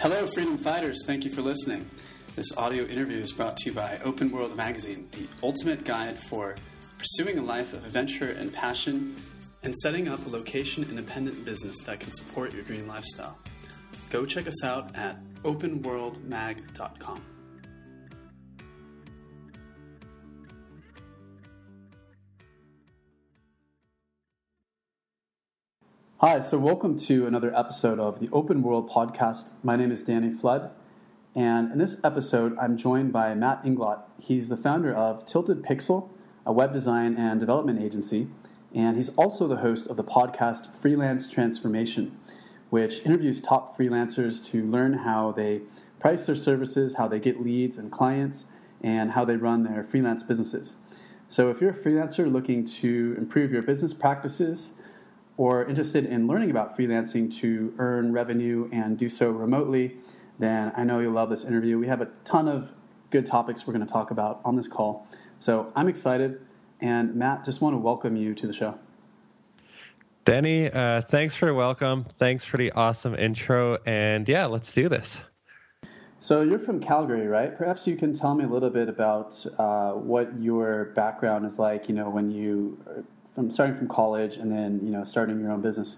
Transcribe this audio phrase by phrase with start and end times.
[0.00, 1.04] Hello, freedom fighters.
[1.04, 1.84] Thank you for listening.
[2.34, 6.54] This audio interview is brought to you by Open World Magazine, the ultimate guide for
[6.96, 9.14] pursuing a life of adventure and passion
[9.62, 13.36] and setting up a location independent business that can support your dream lifestyle.
[14.08, 17.20] Go check us out at openworldmag.com.
[26.22, 29.52] Hi, so welcome to another episode of the Open World Podcast.
[29.62, 30.70] My name is Danny Flood,
[31.34, 34.02] and in this episode, I'm joined by Matt Inglot.
[34.18, 36.10] He's the founder of Tilted Pixel,
[36.44, 38.28] a web design and development agency,
[38.74, 42.14] and he's also the host of the podcast Freelance Transformation,
[42.68, 45.62] which interviews top freelancers to learn how they
[46.00, 48.44] price their services, how they get leads and clients,
[48.82, 50.74] and how they run their freelance businesses.
[51.30, 54.72] So, if you're a freelancer looking to improve your business practices,
[55.40, 59.96] or interested in learning about freelancing to earn revenue and do so remotely,
[60.38, 61.78] then I know you'll love this interview.
[61.78, 62.68] We have a ton of
[63.10, 65.06] good topics we're going to talk about on this call.
[65.38, 66.42] So I'm excited.
[66.82, 68.74] And Matt, just want to welcome you to the show.
[70.26, 72.04] Danny, uh, thanks for the welcome.
[72.04, 73.78] Thanks for the awesome intro.
[73.86, 75.24] And yeah, let's do this.
[76.20, 77.56] So you're from Calgary, right?
[77.56, 81.88] Perhaps you can tell me a little bit about uh, what your background is like.
[81.88, 82.78] You know, when you
[83.48, 85.96] starting from college and then you know starting your own business?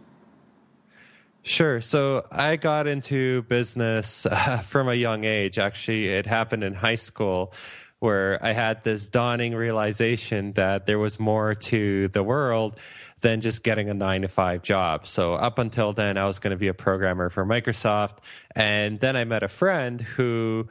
[1.45, 1.81] Sure.
[1.81, 5.59] So I got into business uh, from a young age.
[5.59, 7.53] Actually, it happened in high school
[7.99, 12.77] where I had this dawning realization that there was more to the world
[13.21, 15.07] than just getting a nine to five job.
[15.07, 18.19] So up until then, I was going to be a programmer for Microsoft.
[18.57, 20.69] And then I met a friend who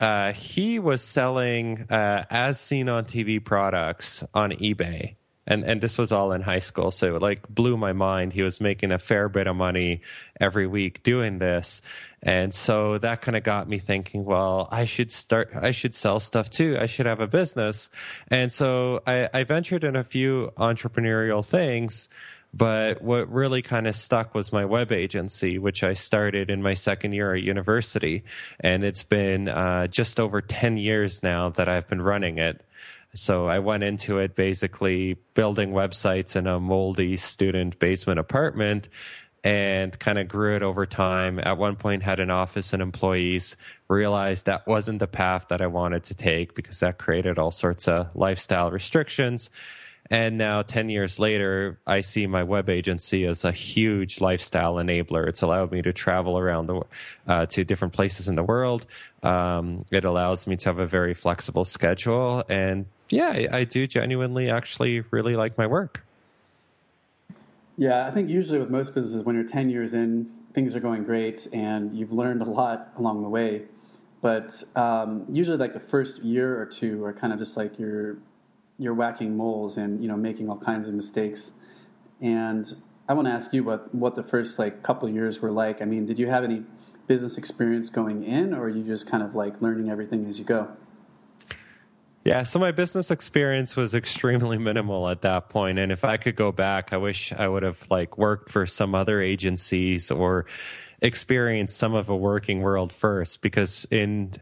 [0.00, 5.16] uh, he was selling uh, as seen on TV products on eBay
[5.46, 6.90] and and this was all in high school.
[6.90, 8.32] So it like blew my mind.
[8.32, 10.02] He was making a fair bit of money
[10.40, 11.82] every week doing this.
[12.22, 16.20] And so that kind of got me thinking well i should start i should sell
[16.20, 16.76] stuff too.
[16.80, 17.90] I should have a business.
[18.28, 22.08] And so i, I ventured in a few entrepreneurial things
[22.54, 26.74] but what really kind of stuck was my web agency, which I started in my
[26.74, 28.24] second year at university.
[28.60, 32.62] And it's been uh, just over 10 years now that I've been running it.
[33.14, 38.88] So I went into it basically building websites in a moldy student basement apartment
[39.44, 41.38] and kind of grew it over time.
[41.38, 43.56] At one point had an office and employees,
[43.88, 47.88] realized that wasn't the path that I wanted to take because that created all sorts
[47.88, 49.50] of lifestyle restrictions.
[50.10, 55.26] And now, 10 years later, I see my web agency as a huge lifestyle enabler.
[55.26, 56.82] It's allowed me to travel around the,
[57.26, 58.84] uh, to different places in the world.
[59.22, 62.44] Um, it allows me to have a very flexible schedule.
[62.48, 66.04] And yeah, I, I do genuinely actually really like my work.
[67.76, 71.04] Yeah, I think usually with most businesses, when you're 10 years in, things are going
[71.04, 73.62] great and you've learned a lot along the way.
[74.20, 78.18] But um, usually, like the first year or two are kind of just like you're
[78.78, 81.50] you're whacking moles and you know making all kinds of mistakes.
[82.20, 82.72] And
[83.08, 85.82] I want to ask you what what the first like couple years were like.
[85.82, 86.62] I mean, did you have any
[87.08, 90.44] business experience going in, or are you just kind of like learning everything as you
[90.44, 90.68] go?
[92.24, 96.36] Yeah, so my business experience was extremely minimal at that point, and if I could
[96.36, 100.46] go back, I wish I would have like worked for some other agencies or
[101.02, 104.32] experienced some of a working world first because in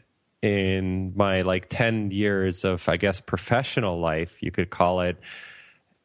[0.43, 5.19] in my like 10 years of i guess professional life you could call it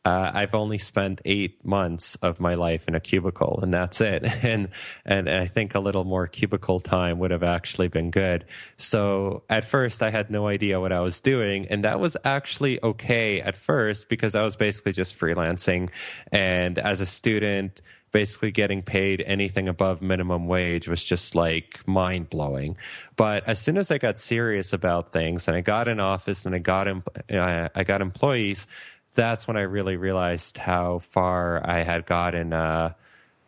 [0.05, 4.23] uh, I've only spent eight months of my life in a cubicle, and that's it.
[4.45, 4.69] And
[5.05, 8.45] and I think a little more cubicle time would have actually been good.
[8.77, 12.81] So at first, I had no idea what I was doing, and that was actually
[12.83, 15.89] okay at first because I was basically just freelancing.
[16.31, 17.81] And as a student,
[18.15, 22.77] basically getting paid anything above minimum wage was just like mind blowing.
[23.17, 26.55] But as soon as I got serious about things and I got an office and
[26.55, 28.67] I got uh, I got employees,
[29.15, 32.93] that's when I really realized how far I had gotten uh,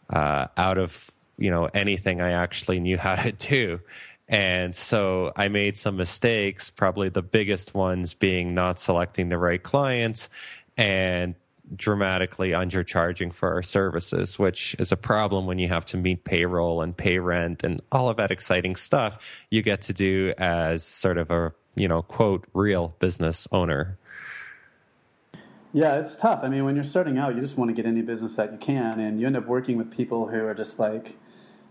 [0.09, 3.79] uh, out of you know anything I actually knew how to do.
[4.29, 9.62] And so I made some mistakes, probably the biggest ones being not selecting the right
[9.62, 10.30] clients
[10.75, 11.33] and
[11.75, 16.81] dramatically undercharging for our services, which is a problem when you have to meet payroll
[16.81, 21.18] and pay rent and all of that exciting stuff you get to do as sort
[21.18, 23.97] of a, you know, quote, real business owner.
[25.77, 26.39] Yeah, it's tough.
[26.41, 28.57] I mean, when you're starting out, you just want to get any business that you
[28.57, 31.13] can, and you end up working with people who are just like,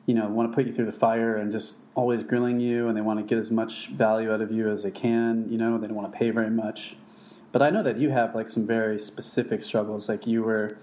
[0.06, 2.97] you know, want to put you through the fire and just always grilling you, and
[2.97, 5.49] they want to get as much value out of you as they can.
[5.50, 6.94] You know, they don't want to pay very much.
[7.50, 10.09] But I know that you have like some very specific struggles.
[10.09, 10.79] Like you were,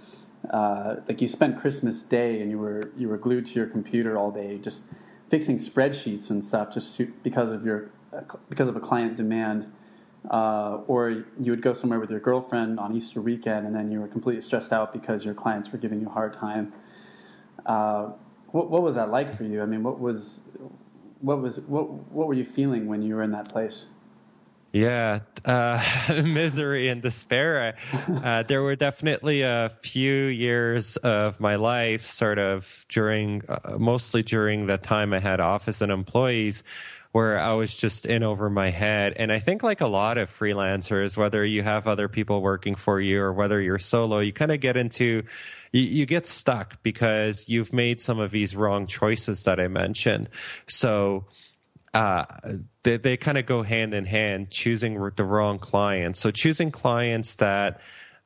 [0.49, 4.17] uh, like you spent Christmas Day and you were you were glued to your computer
[4.17, 4.81] all day, just
[5.29, 7.89] fixing spreadsheets and stuff just to, because of your
[8.49, 9.71] because of a client demand.
[10.29, 13.99] Uh, or you would go somewhere with your girlfriend on Easter weekend, and then you
[13.99, 16.71] were completely stressed out because your clients were giving you a hard time.
[17.65, 18.11] Uh,
[18.47, 19.61] what, what was that like for you?
[19.61, 20.39] I mean, what was
[21.19, 23.83] what was what what were you feeling when you were in that place?
[24.73, 25.79] Yeah, uh,
[26.25, 27.75] misery and despair.
[28.23, 34.23] Uh, there were definitely a few years of my life, sort of during, uh, mostly
[34.23, 36.63] during the time I had office and employees,
[37.13, 39.13] where I was just in over my head.
[39.17, 42.99] And I think, like a lot of freelancers, whether you have other people working for
[42.99, 45.23] you or whether you're solo, you kind of get into,
[45.71, 50.27] you, you, get stuck because you've made some of these wrong choices that I mentioned.
[50.67, 51.25] So,
[51.93, 52.25] uh,
[52.81, 56.19] they, they kind of go hand in hand, choosing the wrong clients.
[56.19, 57.79] So choosing clients that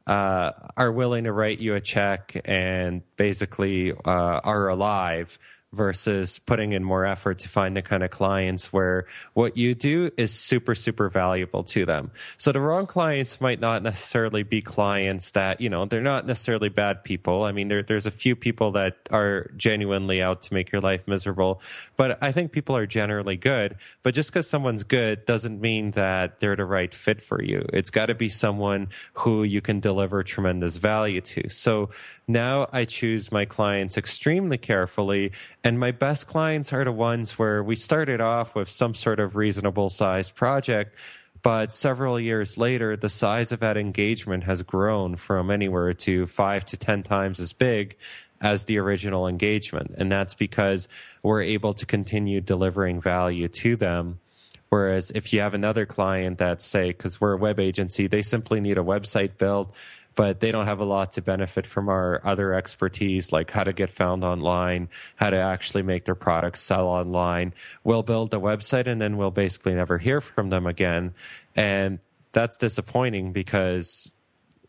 [0.07, 5.37] uh, are willing to write you a check and basically uh, are alive
[5.77, 10.09] versus putting in more effort to find the kind of clients where what you do
[10.17, 12.11] is super, super valuable to them.
[12.37, 16.69] So the wrong clients might not necessarily be clients that, you know, they're not necessarily
[16.69, 17.43] bad people.
[17.43, 21.07] I mean, there, there's a few people that are genuinely out to make your life
[21.07, 21.61] miserable,
[21.95, 23.77] but I think people are generally good.
[24.01, 27.63] But just because someone's good doesn't mean that they're the right fit for you.
[27.71, 31.49] It's got to be someone who you can deliver tremendous value to.
[31.49, 31.89] So
[32.27, 35.31] now I choose my clients extremely carefully
[35.67, 39.35] and my best clients are the ones where we started off with some sort of
[39.35, 40.95] reasonable sized project,
[41.41, 46.63] but several years later, the size of that engagement has grown from anywhere to five
[46.67, 47.97] to 10 times as big
[48.39, 49.93] as the original engagement.
[49.97, 50.87] And that's because
[51.21, 54.21] we're able to continue delivering value to them.
[54.69, 58.61] Whereas if you have another client that say, because we're a web agency, they simply
[58.61, 59.75] need a website built
[60.17, 63.71] but they don't have a lot to benefit from our other expertise, like how to
[63.71, 67.53] get found online, how to actually make their products sell online.
[67.83, 71.13] We'll build a website and then we'll basically never hear from them again.
[71.55, 71.99] And
[72.31, 74.11] that's disappointing because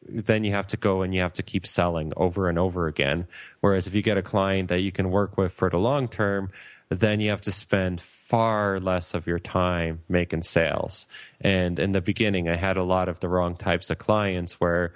[0.06, 3.26] then you have to go and you have to keep selling over and over again.
[3.60, 6.50] Whereas if you get a client that you can work with for the long term,
[6.90, 11.06] then you have to spend far less of your time making sales.
[11.40, 14.94] And in the beginning, I had a lot of the wrong types of clients where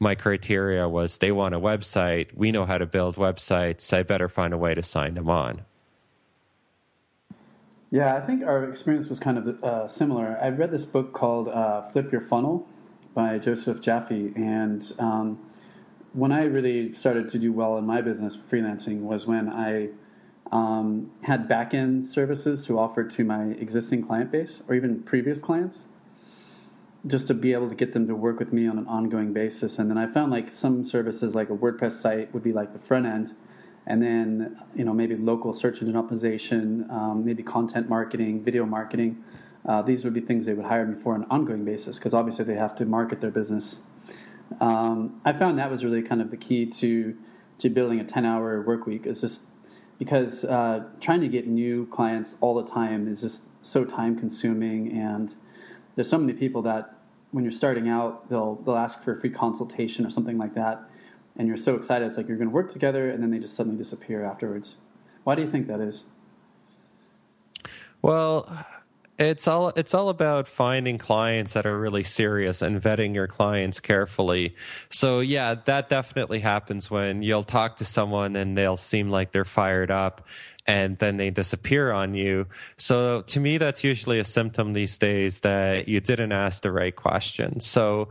[0.00, 2.34] my criteria was they want a website.
[2.34, 3.92] We know how to build websites.
[3.96, 5.62] I better find a way to sign them on.
[7.90, 10.38] Yeah, I think our experience was kind of uh, similar.
[10.40, 12.66] I read this book called uh, Flip Your Funnel
[13.14, 14.32] by Joseph Jaffe.
[14.36, 15.38] And um,
[16.14, 19.88] when I really started to do well in my business, freelancing, was when I
[20.50, 25.40] um, had back end services to offer to my existing client base or even previous
[25.40, 25.80] clients
[27.06, 29.78] just to be able to get them to work with me on an ongoing basis.
[29.78, 32.78] And then I found like some services, like a WordPress site, would be like the
[32.78, 33.34] front end,
[33.86, 39.24] and then you know maybe local search engine optimization, um, maybe content marketing, video marketing.
[39.66, 42.14] Uh, these would be things they would hire me for on an ongoing basis because
[42.14, 43.76] obviously they have to market their business.
[44.60, 47.16] Um, I found that was really kind of the key to
[47.58, 49.40] to building a 10 hour work week is just
[49.98, 54.98] because uh, trying to get new clients all the time is just so time consuming
[54.98, 55.34] and
[56.00, 56.94] there's so many people that
[57.32, 60.80] when you're starting out, they'll they'll ask for a free consultation or something like that,
[61.36, 62.08] and you're so excited.
[62.08, 64.76] It's like you're going to work together, and then they just suddenly disappear afterwards.
[65.24, 66.04] Why do you think that is?
[68.00, 68.48] Well,
[69.20, 73.78] it's all it's all about finding clients that are really serious and vetting your clients
[73.78, 74.56] carefully.
[74.88, 79.44] So yeah, that definitely happens when you'll talk to someone and they'll seem like they're
[79.44, 80.26] fired up
[80.66, 82.46] and then they disappear on you.
[82.78, 86.96] So to me, that's usually a symptom these days that you didn't ask the right
[86.96, 87.60] question.
[87.60, 88.08] So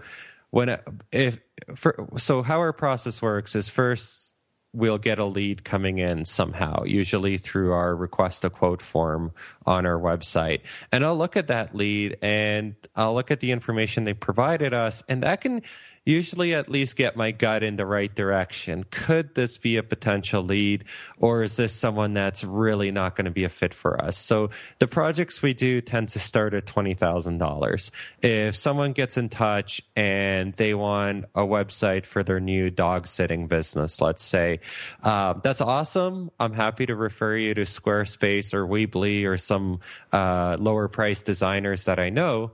[0.52, 0.78] when
[1.12, 1.40] if
[1.76, 4.36] for, so how our process works is first
[4.74, 9.32] we'll get a lead coming in somehow, usually through our request a quote form
[9.66, 10.62] on our website.
[10.92, 15.04] And I'll look at that lead and I'll look at the information they provided us
[15.10, 15.64] and that can
[16.10, 18.84] usually at least get my gut in the right direction.
[18.90, 20.86] Could this be a potential lead
[21.20, 24.18] or is this someone that's really not going to be a fit for us?
[24.18, 24.50] So
[24.80, 27.92] the projects we do tend to start at $20,000.
[28.24, 33.48] If someone gets in touch and they want a website for their new dog sitting
[33.48, 34.62] business, let's say,
[35.04, 36.32] uh, that's awesome.
[36.40, 39.80] I'm happy to refer you to Squarespace or Weebly or some
[40.12, 42.52] uh, lower price designers that I know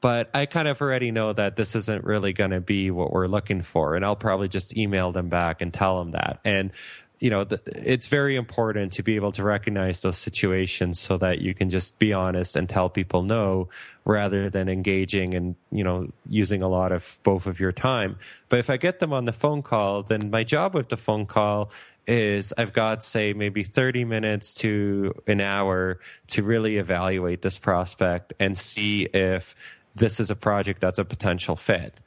[0.00, 3.26] but I kind of already know that this isn't really going to be what we're
[3.26, 3.96] looking for.
[3.96, 6.38] And I'll probably just email them back and tell them that.
[6.44, 6.70] And,
[7.18, 11.52] you know, it's very important to be able to recognize those situations so that you
[11.52, 13.68] can just be honest and tell people no
[14.04, 18.16] rather than engaging and, you know, using a lot of both of your time.
[18.48, 21.26] But if I get them on the phone call, then my job with the phone
[21.26, 21.72] call
[22.06, 28.32] is I've got, say, maybe 30 minutes to an hour to really evaluate this prospect
[28.40, 29.54] and see if
[29.98, 32.00] this is a project that's a potential fit.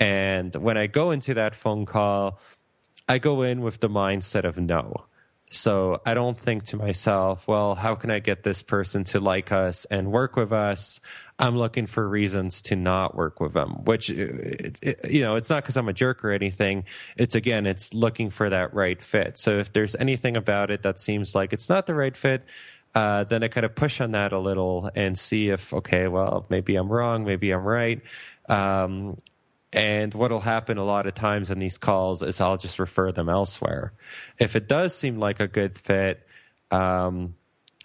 [0.00, 2.40] And when I go into that phone call,
[3.08, 5.04] I go in with the mindset of no.
[5.50, 9.50] So I don't think to myself, well, how can I get this person to like
[9.50, 11.00] us and work with us?
[11.38, 15.36] I'm looking for reasons to not work with them, which, uh, it, it, you know,
[15.36, 16.84] it's not because I'm a jerk or anything.
[17.16, 19.38] It's again, it's looking for that right fit.
[19.38, 22.46] So if there's anything about it that seems like it's not the right fit,
[22.98, 26.46] uh, then I kind of push on that a little and see if, okay, well,
[26.48, 28.02] maybe I'm wrong, maybe I'm right.
[28.48, 29.16] Um,
[29.72, 33.28] and what'll happen a lot of times in these calls is I'll just refer them
[33.28, 33.92] elsewhere.
[34.36, 36.26] If it does seem like a good fit,
[36.72, 37.36] um,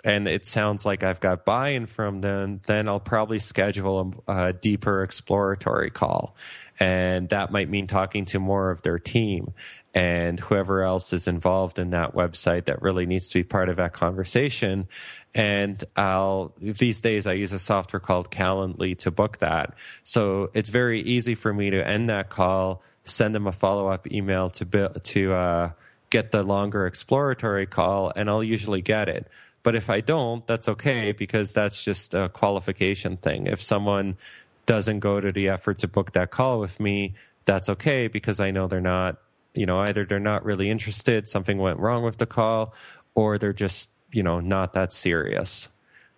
[0.04, 4.54] and it sounds like I've got buy-in from them, then I'll probably schedule a, a,
[4.54, 6.36] deeper exploratory call,
[6.80, 9.54] and that might mean talking to more of their team
[9.94, 13.78] and whoever else is involved in that website that really needs to be part of
[13.78, 14.88] that conversation.
[15.36, 19.76] And I'll, these days I use a software called Calendly to book that.
[20.04, 24.12] So it's very easy for me to end that call, send them a follow up
[24.12, 25.72] email to, to, uh,
[26.10, 29.28] get the longer exploratory call and I'll usually get it.
[29.64, 33.48] But if I don't, that's okay because that's just a qualification thing.
[33.48, 34.18] If someone
[34.66, 37.16] doesn't go to the effort to book that call with me,
[37.46, 39.18] that's okay because I know they're not
[39.54, 42.74] you know either they're not really interested something went wrong with the call
[43.16, 45.70] or they're just you know not that serious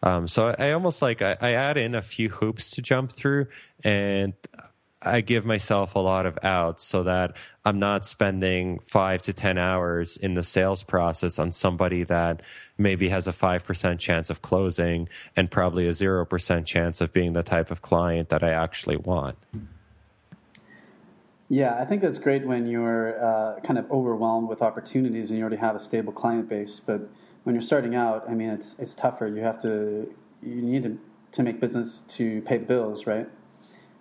[0.04, 3.12] um, so I, I, almost like I, I, add in a few hoops to jump
[3.12, 3.48] through
[3.84, 4.34] and
[5.06, 9.58] i give myself a lot of outs so that i'm not spending five to ten
[9.58, 12.42] hours in the sales process on somebody that
[12.78, 15.08] maybe has a 5% chance of closing
[15.38, 19.38] and probably a 0% chance of being the type of client that i actually want
[21.48, 25.44] yeah, I think that's great when you're uh, kind of overwhelmed with opportunities and you
[25.44, 26.82] already have a stable client base.
[26.84, 27.08] But
[27.44, 29.28] when you're starting out, I mean, it's it's tougher.
[29.28, 30.98] You have to you need to
[31.34, 33.28] to make business to pay the bills, right?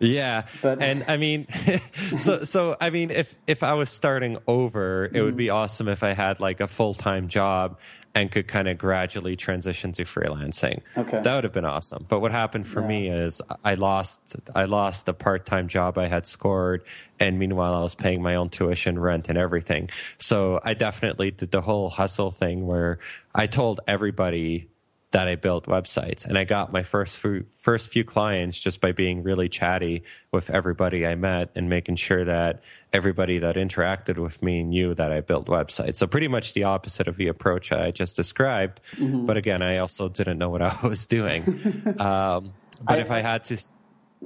[0.04, 1.48] Yeah, but and I mean,
[2.18, 6.02] so so I mean, if if I was starting over, it would be awesome if
[6.02, 7.78] I had like a full time job
[8.14, 10.80] and could kind of gradually transition to freelancing.
[10.96, 12.06] Okay, that would have been awesome.
[12.08, 12.88] But what happened for yeah.
[12.88, 16.84] me is I lost I lost the part time job I had scored,
[17.18, 19.90] and meanwhile I was paying my own tuition, rent, and everything.
[20.18, 22.98] So I definitely did the whole hustle thing where
[23.34, 24.68] I told everybody
[25.14, 26.24] that I built websites.
[26.24, 30.02] And I got my first few, first few clients just by being really chatty
[30.32, 35.12] with everybody I met and making sure that everybody that interacted with me knew that
[35.12, 35.94] I built websites.
[35.94, 38.80] So pretty much the opposite of the approach I just described.
[38.96, 39.24] Mm-hmm.
[39.24, 41.44] But again, I also didn't know what I was doing.
[42.00, 42.52] um,
[42.82, 43.56] but I, if I had to,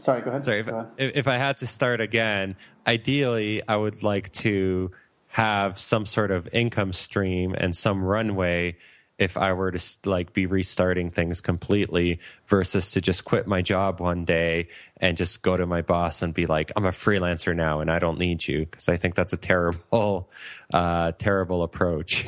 [0.00, 0.42] sorry, go ahead.
[0.42, 0.86] Sorry, if, ahead.
[0.96, 4.90] if I had to start again, ideally, I would like to
[5.26, 8.78] have some sort of income stream and some runway
[9.18, 14.00] if I were to like be restarting things completely versus to just quit my job
[14.00, 17.80] one day and just go to my boss and be like, I'm a freelancer now
[17.80, 18.66] and I don't need you.
[18.66, 20.30] Cause I think that's a terrible,
[20.72, 22.26] uh, terrible approach.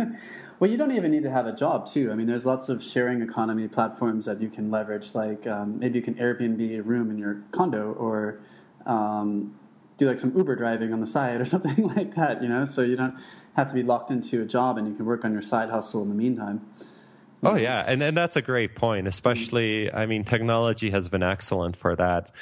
[0.58, 2.10] well, you don't even need to have a job too.
[2.10, 5.14] I mean, there's lots of sharing economy platforms that you can leverage.
[5.14, 8.40] Like um, maybe you can Airbnb a room in your condo or,
[8.86, 9.54] um,
[9.98, 12.82] do like some Uber driving on the side or something like that, you know, so
[12.82, 13.14] you don't
[13.56, 16.02] have to be locked into a job and you can work on your side hustle
[16.02, 16.60] in the meantime.
[17.46, 19.06] Oh yeah, and and that's a great point.
[19.06, 22.32] Especially, I mean, technology has been excellent for that.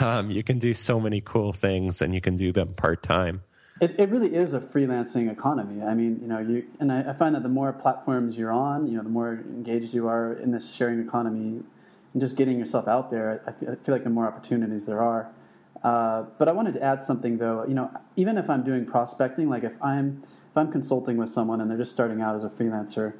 [0.00, 3.42] Um, you can do so many cool things, and you can do them part time.
[3.80, 5.82] It, it really is a freelancing economy.
[5.82, 8.86] I mean, you know, you and I, I, find that the more platforms you're on,
[8.86, 11.62] you know, the more engaged you are in this sharing economy,
[12.12, 13.42] and just getting yourself out there.
[13.46, 15.30] I I feel like the more opportunities there are.
[15.82, 17.64] Uh, but I wanted to add something though.
[17.66, 21.60] You know, even if I'm doing prospecting, like if I'm if I'm consulting with someone
[21.60, 23.14] and they're just starting out as a freelancer,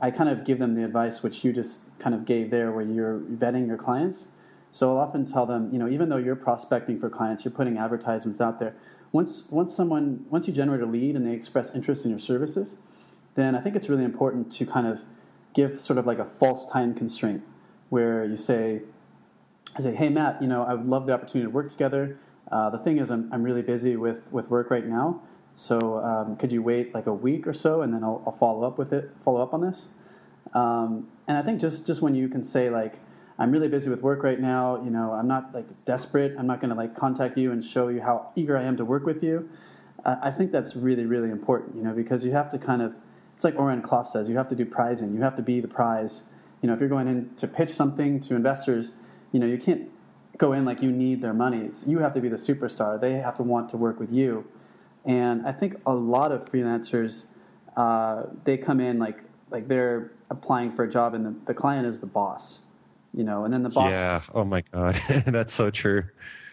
[0.00, 2.84] I kind of give them the advice which you just kind of gave there, where
[2.84, 4.26] you're vetting your clients.
[4.72, 7.78] So I'll often tell them, you know, even though you're prospecting for clients, you're putting
[7.78, 8.74] advertisements out there.
[9.12, 12.76] Once once someone once you generate a lead and they express interest in your services,
[13.34, 14.98] then I think it's really important to kind of
[15.54, 17.42] give sort of like a false time constraint,
[17.88, 18.82] where you say,
[19.78, 22.18] I say, hey Matt, you know, I would love the opportunity to work together.
[22.50, 25.22] Uh, the thing is, I'm, I'm really busy with, with work right now.
[25.54, 28.66] So um, could you wait like a week or so, and then I'll, I'll follow
[28.66, 29.86] up with it, follow up on this.
[30.54, 32.94] Um, and I think just just when you can say like,
[33.38, 36.34] I'm really busy with work right now, you know, I'm not like desperate.
[36.38, 38.84] I'm not going to like contact you and show you how eager I am to
[38.84, 39.48] work with you.
[40.04, 42.94] Uh, I think that's really really important, you know, because you have to kind of,
[43.36, 45.14] it's like Oren Klaff says, you have to do prizing.
[45.14, 46.22] You have to be the prize.
[46.62, 48.92] You know, if you're going in to pitch something to investors,
[49.32, 49.90] you know, you can't
[50.36, 51.58] go in like you need their money.
[51.58, 53.00] It's, you have to be the superstar.
[53.00, 54.44] They have to want to work with you.
[55.04, 57.26] And I think a lot of freelancers
[57.78, 61.86] uh, they come in like like they're applying for a job and the, the client
[61.86, 62.58] is the boss,
[63.14, 63.88] you know, and then the boss.
[63.88, 64.20] Yeah.
[64.34, 64.94] Oh my God,
[65.26, 66.04] that's so true.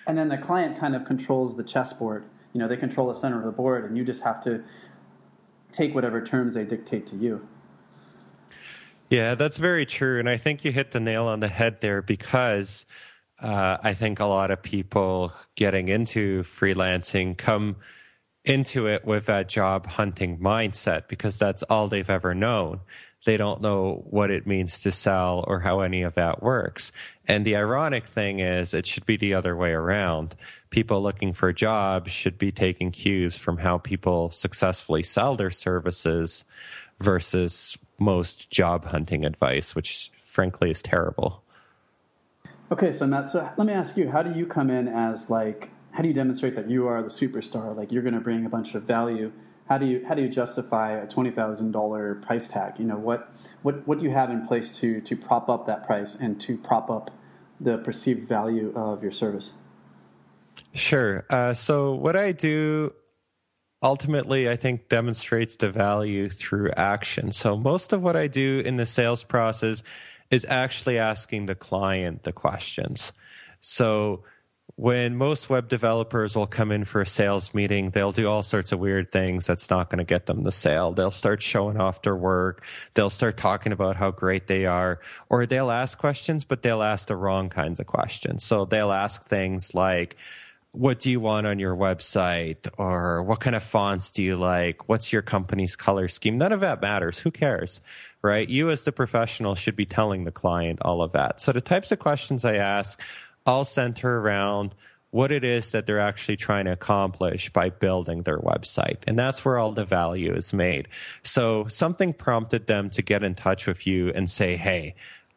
[0.08, 2.26] And then the client kind of controls the chessboard.
[2.54, 4.64] You know, they control the center of the board, and you just have to
[5.74, 7.46] take whatever terms they dictate to you.
[9.10, 10.20] Yeah, that's very true.
[10.20, 12.86] And I think you hit the nail on the head there because
[13.40, 17.76] uh, I think a lot of people getting into freelancing come
[18.44, 22.80] into it with a job hunting mindset because that's all they've ever known.
[23.26, 26.92] They don't know what it means to sell or how any of that works.
[27.28, 30.36] And the ironic thing is, it should be the other way around.
[30.70, 36.46] People looking for jobs should be taking cues from how people successfully sell their services
[37.00, 41.44] versus most job hunting advice, which frankly is terrible.
[42.72, 45.70] Okay, so Matt, so let me ask you, how do you come in as like,
[45.92, 47.76] how do you demonstrate that you are the superstar?
[47.76, 49.32] Like you're going to bring a bunch of value.
[49.70, 52.74] How do you how do you justify a twenty thousand dollar price tag?
[52.78, 53.32] You know what
[53.64, 56.58] what what do you have in place to to prop up that price and to
[56.58, 57.10] prop up
[57.60, 59.52] the perceived value of your service?
[60.74, 61.26] Sure.
[61.30, 62.94] Uh, so what I do
[63.86, 67.32] ultimately, I think, demonstrates the value through action.
[67.32, 69.84] So most of what I do in the sales process
[70.32, 73.14] is actually asking the client the questions.
[73.62, 74.24] So
[74.78, 78.72] when most web developers will come in for a sales meeting, they'll do all sorts
[78.72, 80.92] of weird things that's not going to get them the sale.
[80.92, 82.66] They'll start showing off their work.
[82.96, 85.00] They'll start talking about how great they are,
[85.30, 88.44] or they'll ask questions, but they'll ask the wrong kinds of questions.
[88.44, 90.18] So they'll ask things like,
[90.76, 92.68] what do you want on your website?
[92.78, 94.88] Or what kind of fonts do you like?
[94.90, 96.38] What's your company's color scheme?
[96.38, 97.18] None of that matters.
[97.20, 97.82] Who cares
[98.26, 98.50] right?
[98.50, 101.40] You as the professional should be telling the client all of that.
[101.40, 103.00] So the types of questions i ask
[103.46, 104.74] all center around
[105.12, 108.98] what it is that they're actually trying to accomplish by building their website.
[109.08, 110.88] And that's where all the value is made.
[111.24, 114.96] So something prompted them to get in touch with you and say, Hey,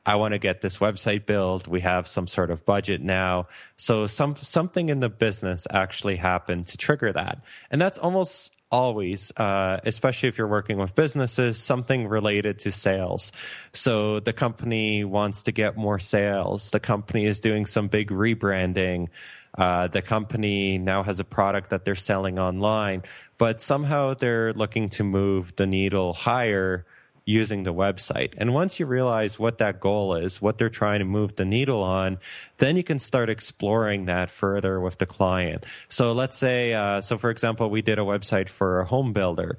[0.09, 1.69] I want to get this website built.
[1.69, 3.45] We have some sort of budget now.
[3.77, 7.45] So some something in the business actually happened to trigger that.
[7.71, 13.33] And that's almost always, uh, especially if you're working with businesses, something related to sales.
[13.75, 16.71] So the company wants to get more sales.
[16.71, 19.09] The company is doing some big rebranding.
[19.59, 23.03] Uh, the company now has a product that they're selling online,
[23.37, 26.87] but somehow they're looking to move the needle higher
[27.29, 28.33] using the website.
[28.39, 31.83] And once you realize what that goal is, what they're trying to move the needle
[31.83, 32.19] on,
[32.57, 35.67] then you can start exploring that further with the client.
[35.91, 39.59] So let's say, uh, so for example, we did a website for a home builder.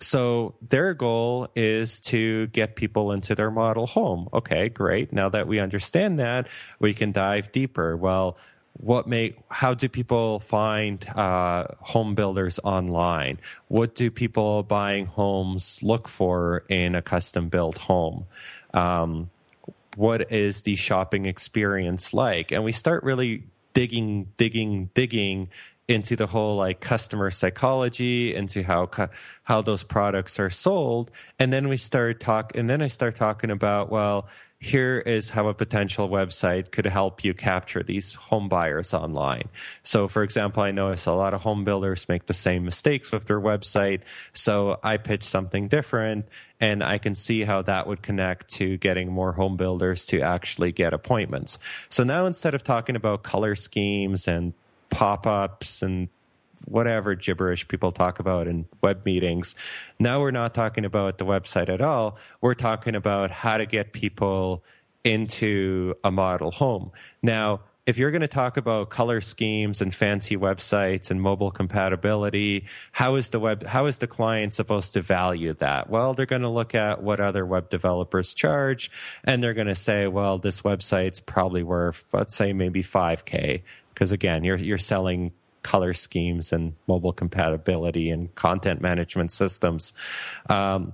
[0.00, 4.28] So their goal is to get people into their model home.
[4.34, 5.12] Okay, great.
[5.12, 6.48] Now that we understand that,
[6.80, 7.96] we can dive deeper.
[7.96, 8.36] Well,
[8.74, 13.38] what make how do people find uh, home builders online?
[13.68, 18.26] What do people buying homes look for in a custom built home?
[18.72, 19.30] Um,
[19.96, 22.50] what is the shopping experience like?
[22.50, 25.50] And we start really digging digging digging
[25.86, 28.88] into the whole like customer psychology into how
[29.42, 33.50] how those products are sold and then we start talk and then I start talking
[33.50, 34.28] about well
[34.64, 39.50] here is how a potential website could help you capture these home buyers online.
[39.82, 43.26] So, for example, I notice a lot of home builders make the same mistakes with
[43.26, 44.02] their website.
[44.32, 46.26] So, I pitch something different
[46.60, 50.72] and I can see how that would connect to getting more home builders to actually
[50.72, 51.58] get appointments.
[51.90, 54.54] So, now instead of talking about color schemes and
[54.90, 56.08] pop ups and
[56.66, 59.54] whatever gibberish people talk about in web meetings.
[59.98, 62.18] Now we're not talking about the website at all.
[62.40, 64.64] We're talking about how to get people
[65.02, 66.90] into a model home.
[67.22, 72.64] Now, if you're going to talk about color schemes and fancy websites and mobile compatibility,
[72.92, 75.90] how is the web how is the client supposed to value that?
[75.90, 78.90] Well, they're going to look at what other web developers charge
[79.24, 83.62] and they're going to say, well, this website's probably worth let's say maybe 5k
[83.94, 89.94] because again, you're you're selling color schemes and mobile compatibility and content management systems.
[90.50, 90.92] Um,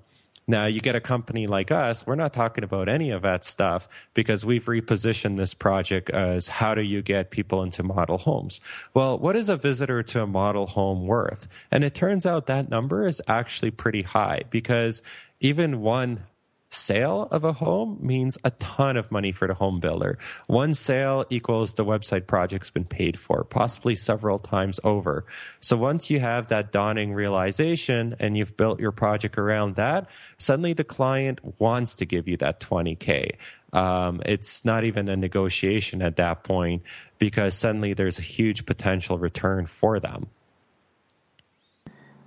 [0.50, 3.88] now, you get a company like us, we're not talking about any of that stuff
[4.14, 8.60] because we've repositioned this project as how do you get people into model homes?
[8.92, 11.46] Well, what is a visitor to a model home worth?
[11.70, 15.02] And it turns out that number is actually pretty high because
[15.38, 16.24] even one
[16.70, 20.18] sale of a home means a ton of money for the home builder.
[20.46, 25.26] One sale equals the website project's been paid for, possibly several times over.
[25.60, 30.72] So once you have that dawning realization and you've built your project around that, suddenly
[30.72, 33.32] the client wants to give you that 20K.
[33.72, 36.82] Um, it's not even a negotiation at that point
[37.18, 40.28] because suddenly there's a huge potential return for them.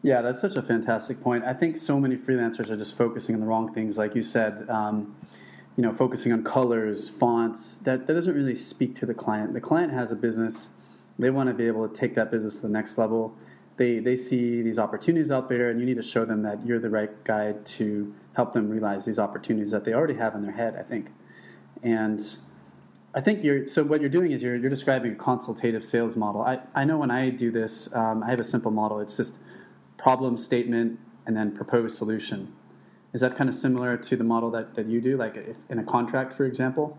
[0.03, 1.45] Yeah, that's such a fantastic point.
[1.45, 4.69] I think so many freelancers are just focusing on the wrong things, like you said.
[4.69, 5.15] Um,
[5.77, 7.77] you know, focusing on colors, fonts.
[7.83, 9.53] That that doesn't really speak to the client.
[9.53, 10.67] The client has a business.
[11.17, 13.33] They want to be able to take that business to the next level.
[13.77, 16.79] They they see these opportunities out there, and you need to show them that you're
[16.79, 20.51] the right guy to help them realize these opportunities that they already have in their
[20.51, 20.75] head.
[20.77, 21.07] I think,
[21.81, 22.21] and
[23.15, 26.41] I think you're so what you're doing is you're you're describing a consultative sales model.
[26.41, 28.99] I I know when I do this, um, I have a simple model.
[28.99, 29.31] It's just
[30.03, 32.53] problem statement and then proposed solution.
[33.13, 35.79] Is that kind of similar to the model that, that you do, like if, in
[35.79, 36.97] a contract, for example?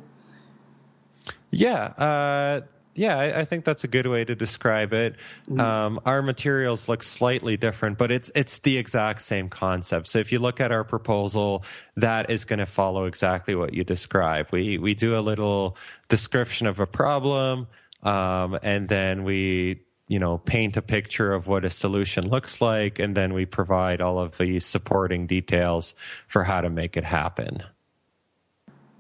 [1.51, 2.61] Yeah, uh,
[2.95, 5.17] yeah, I, I, think that's a good way to describe it.
[5.49, 5.61] Mm-hmm.
[5.61, 10.07] Um, our materials look slightly different, but it's it's the exact same concept.
[10.07, 11.65] So if you look at our proposal,
[11.97, 14.49] that is going to follow exactly what you describe.
[14.53, 15.77] We we do a little
[16.09, 17.67] description of a problem,
[18.03, 22.99] um, and then we you know paint a picture of what a solution looks like
[22.99, 25.95] and then we provide all of the supporting details
[26.27, 27.63] for how to make it happen.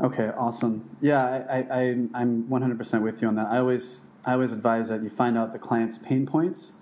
[0.02, 0.96] Okay awesome.
[1.00, 1.80] Yeah i, I
[2.14, 3.46] i'm 100% with you on that.
[3.46, 6.72] I always i always advise that you find out the client's pain points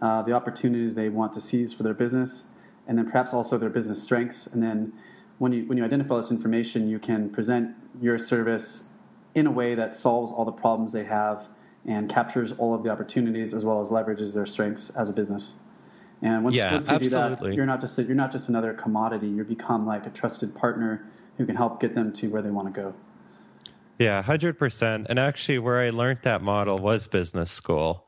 [0.00, 2.44] uh, the opportunities they want to seize for their business
[2.86, 4.92] and then perhaps also their business strengths and then
[5.38, 8.84] when you when you identify this information you can present your service
[9.34, 11.46] in a way that solves all the problems they have
[11.86, 15.52] and captures all of the opportunities as well as leverages their strengths as a business.
[16.22, 17.36] And once, yeah, once you absolutely.
[17.36, 19.28] do that, you're not just you're not just another commodity.
[19.28, 21.04] You become like a trusted partner
[21.36, 22.94] who can help get them to where they want to go.
[23.98, 25.06] Yeah, hundred percent.
[25.10, 28.06] And actually, where I learned that model was business school.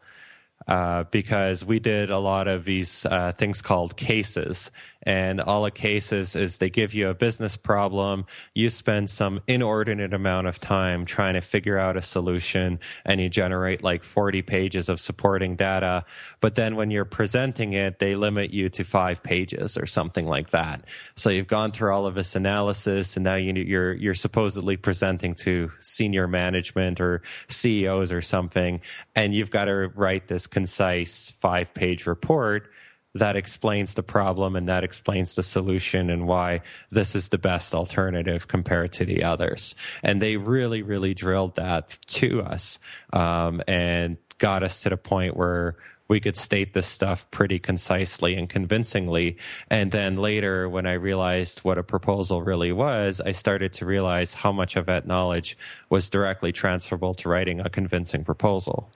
[0.67, 4.71] Uh, because we did a lot of these uh, things called cases.
[5.03, 8.25] And all a case is, they give you a business problem.
[8.55, 13.29] You spend some inordinate amount of time trying to figure out a solution and you
[13.29, 16.07] generate like 40 pages of supporting data.
[16.41, 20.51] But then when you're presenting it, they limit you to five pages or something like
[20.51, 20.85] that.
[21.17, 25.35] So you've gone through all of this analysis and now you, you're, you're supposedly presenting
[25.35, 28.81] to senior management or CEOs or something.
[29.15, 32.71] And you've got to write this concise five page report
[33.15, 37.75] that explains the problem and that explains the solution and why this is the best
[37.75, 39.75] alternative compared to the others.
[40.03, 42.79] And they really, really drilled that to us
[43.13, 45.77] um, and got us to the point where
[46.09, 49.39] we could state this stuff pretty concisely and convincingly.
[49.71, 54.35] And then later, when I realized what a proposal really was, I started to realize
[54.35, 55.57] how much of that knowledge
[55.89, 58.91] was directly transferable to writing a convincing proposal.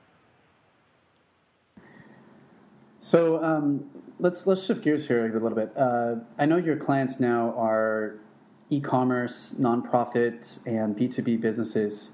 [3.00, 3.84] So um,
[4.18, 5.72] let's let's shift gears here a little bit.
[5.76, 8.18] Uh, I know your clients now are
[8.70, 12.10] e-commerce, nonprofit, and B two B businesses.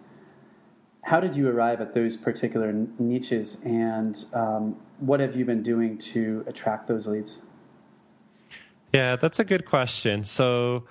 [1.03, 5.99] How did you arrive at those particular niches, and um, what have you been doing
[5.99, 7.39] to attract those leads?
[8.93, 10.23] Yeah, that's a good question.
[10.25, 10.85] So,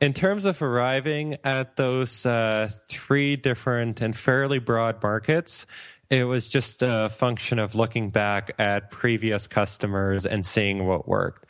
[0.00, 5.66] in terms of arriving at those uh, three different and fairly broad markets,
[6.10, 11.44] it was just a function of looking back at previous customers and seeing what worked.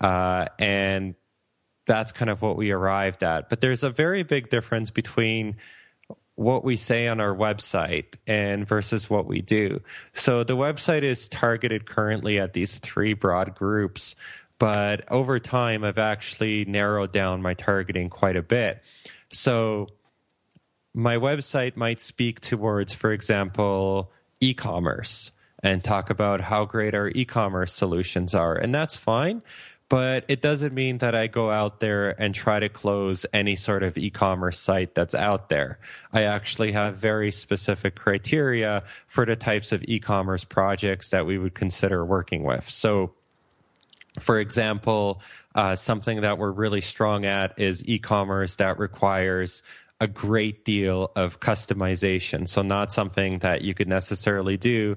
[0.00, 1.14] Uh, and
[1.86, 3.48] that's kind of what we arrived at.
[3.48, 5.56] But there's a very big difference between
[6.34, 9.80] what we say on our website and versus what we do.
[10.12, 14.14] So the website is targeted currently at these three broad groups,
[14.58, 18.82] but over time I've actually narrowed down my targeting quite a bit.
[19.30, 19.88] So
[20.94, 25.30] my website might speak towards, for example, e commerce
[25.62, 28.54] and talk about how great our e commerce solutions are.
[28.54, 29.42] And that's fine.
[29.88, 33.82] But it doesn't mean that I go out there and try to close any sort
[33.82, 35.78] of e commerce site that's out there.
[36.14, 41.36] I actually have very specific criteria for the types of e commerce projects that we
[41.36, 42.68] would consider working with.
[42.70, 43.12] So,
[44.18, 45.20] for example,
[45.54, 49.62] uh, something that we're really strong at is e commerce that requires
[50.02, 52.48] a great deal of customization.
[52.48, 54.96] So, not something that you could necessarily do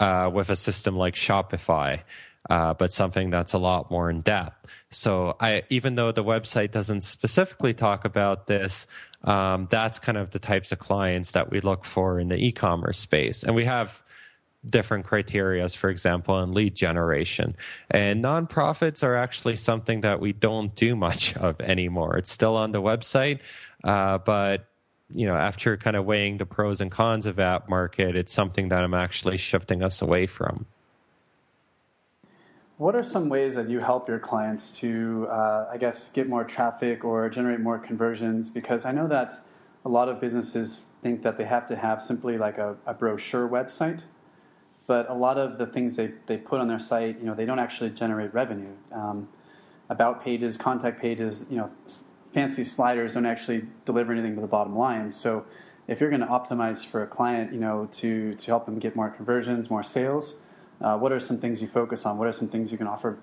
[0.00, 2.00] uh, with a system like Shopify.
[2.48, 4.68] Uh, but something that's a lot more in depth.
[4.88, 8.86] So I, even though the website doesn't specifically talk about this,
[9.24, 13.00] um, that's kind of the types of clients that we look for in the e-commerce
[13.00, 13.42] space.
[13.42, 14.00] And we have
[14.68, 17.56] different criterias, for example, in lead generation.
[17.90, 22.16] And nonprofits are actually something that we don't do much of anymore.
[22.16, 23.40] It's still on the website,
[23.84, 24.68] uh, but
[25.12, 28.68] you know, after kind of weighing the pros and cons of app market, it's something
[28.68, 30.66] that I'm actually shifting us away from.
[32.78, 36.44] What are some ways that you help your clients to, uh, I guess, get more
[36.44, 38.50] traffic or generate more conversions?
[38.50, 39.38] Because I know that
[39.84, 43.48] a lot of businesses think that they have to have simply like a, a brochure
[43.48, 44.00] website
[44.86, 47.44] but a lot of the things they, they put on their site, you know, they
[47.44, 48.72] don't actually generate revenue.
[48.92, 49.28] Um,
[49.88, 51.70] about pages, contact pages, you know,
[52.34, 55.12] fancy sliders don't actually deliver anything to the bottom line.
[55.12, 55.44] So
[55.88, 58.96] if you're going to optimize for a client, you know, to, to help them get
[58.96, 60.34] more conversions, more sales,
[60.80, 62.18] uh, what are some things you focus on?
[62.18, 63.18] What are some things you can offer?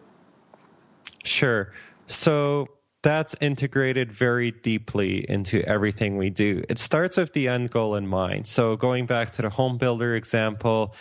[1.23, 1.71] Sure.
[2.07, 2.67] So
[3.03, 6.63] that's integrated very deeply into everything we do.
[6.69, 8.47] It starts with the end goal in mind.
[8.47, 10.95] So going back to the home builder example,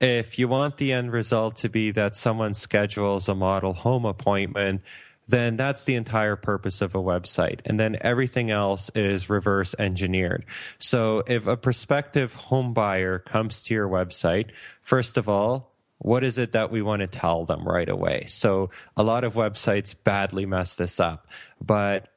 [0.00, 4.82] if you want the end result to be that someone schedules a model home appointment,
[5.28, 7.60] then that's the entire purpose of a website.
[7.66, 10.46] And then everything else is reverse engineered.
[10.78, 16.38] So if a prospective home buyer comes to your website, first of all, what is
[16.38, 18.24] it that we want to tell them right away?
[18.26, 21.26] So a lot of websites badly mess this up,
[21.60, 22.08] but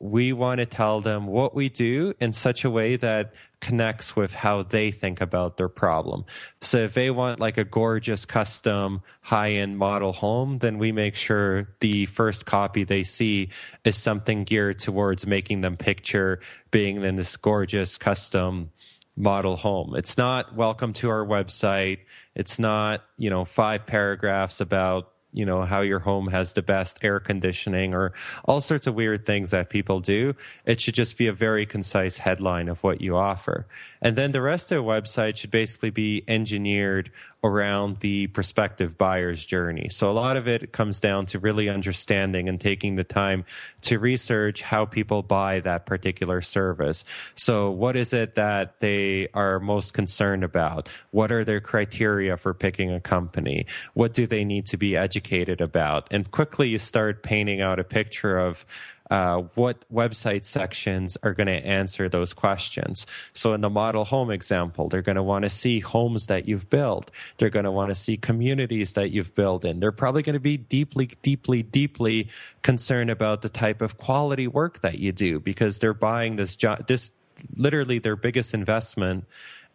[0.00, 4.32] we want to tell them what we do in such a way that connects with
[4.32, 6.24] how they think about their problem.
[6.60, 11.16] So if they want like a gorgeous custom high end model home, then we make
[11.16, 13.48] sure the first copy they see
[13.84, 18.70] is something geared towards making them picture being in this gorgeous custom
[19.16, 19.96] model home.
[19.96, 21.98] It's not welcome to our website.
[22.36, 26.98] It's not, you know, five paragraphs about you know how your home has the best
[27.04, 28.12] air conditioning or
[28.44, 32.18] all sorts of weird things that people do it should just be a very concise
[32.18, 33.66] headline of what you offer
[34.00, 37.10] and then the rest of the website should basically be engineered
[37.44, 39.88] around the prospective buyer's journey.
[39.90, 43.44] So a lot of it comes down to really understanding and taking the time
[43.82, 47.04] to research how people buy that particular service.
[47.36, 50.88] So what is it that they are most concerned about?
[51.12, 53.66] What are their criteria for picking a company?
[53.94, 56.08] What do they need to be educated about?
[56.10, 58.66] And quickly you start painting out a picture of
[59.10, 63.06] uh, what website sections are going to answer those questions.
[63.32, 66.68] So in the model home example, they're going to want to see homes that you've
[66.70, 67.10] built.
[67.38, 69.80] They're going to want to see communities that you've built in.
[69.80, 72.28] They're probably going to be deeply, deeply, deeply
[72.62, 77.12] concerned about the type of quality work that you do because they're buying this this
[77.56, 79.24] literally their biggest investment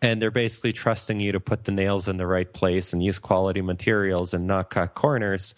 [0.04, 3.18] and they're basically trusting you to put the nails in the right place and use
[3.18, 5.56] quality materials and not cut corners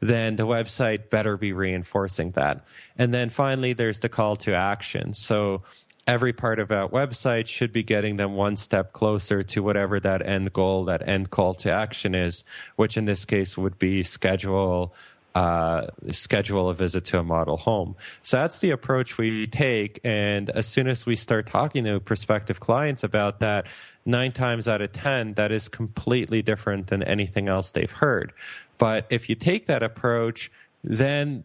[0.00, 2.64] then the website better be reinforcing that.
[2.96, 5.14] And then finally, there's the call to action.
[5.14, 5.62] So
[6.06, 10.24] every part of that website should be getting them one step closer to whatever that
[10.24, 12.44] end goal, that end call to action is,
[12.76, 14.94] which in this case would be schedule
[15.34, 17.94] uh, schedule a visit to a model home.
[18.22, 20.00] So that's the approach we take.
[20.02, 23.66] And as soon as we start talking to prospective clients about that,
[24.04, 28.32] nine times out of 10, that is completely different than anything else they've heard.
[28.78, 30.50] But if you take that approach,
[30.82, 31.44] then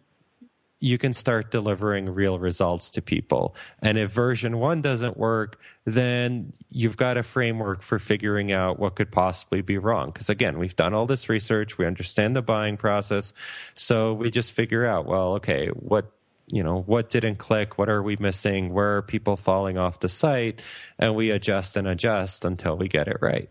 [0.83, 3.55] you can start delivering real results to people.
[3.79, 8.95] And if version one doesn't work, then you've got a framework for figuring out what
[8.95, 10.07] could possibly be wrong.
[10.07, 13.31] Because again, we've done all this research, we understand the buying process.
[13.75, 16.11] So we just figure out, well, okay, what
[16.47, 20.09] you know what didn't click what are we missing where are people falling off the
[20.09, 20.61] site
[20.99, 23.49] and we adjust and adjust until we get it right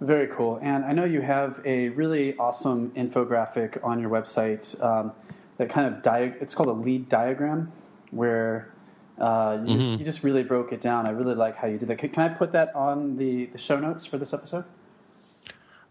[0.00, 0.58] very cool.
[0.62, 5.12] And I know you have a really awesome infographic on your website um,
[5.56, 7.72] that kind of dia- it's called a lead diagram,
[8.10, 8.72] where
[9.18, 9.78] uh, you, mm-hmm.
[9.78, 11.06] just, you, just, really broke it down.
[11.06, 11.98] I really like how you did that.
[11.98, 14.64] Can, can I put that on the, the show notes for this episode?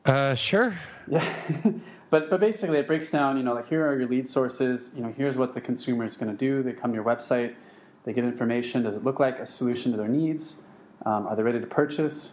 [0.05, 0.79] Uh, sure.
[1.09, 1.33] Yeah.
[2.09, 3.35] but but basically, it breaks down.
[3.35, 4.91] You know, like here are your lead sources.
[4.95, 6.63] You know, here's what the consumer is going to do.
[6.63, 7.55] They come to your website.
[8.05, 8.83] They get information.
[8.83, 10.55] Does it look like a solution to their needs?
[11.05, 12.31] Um, are they ready to purchase?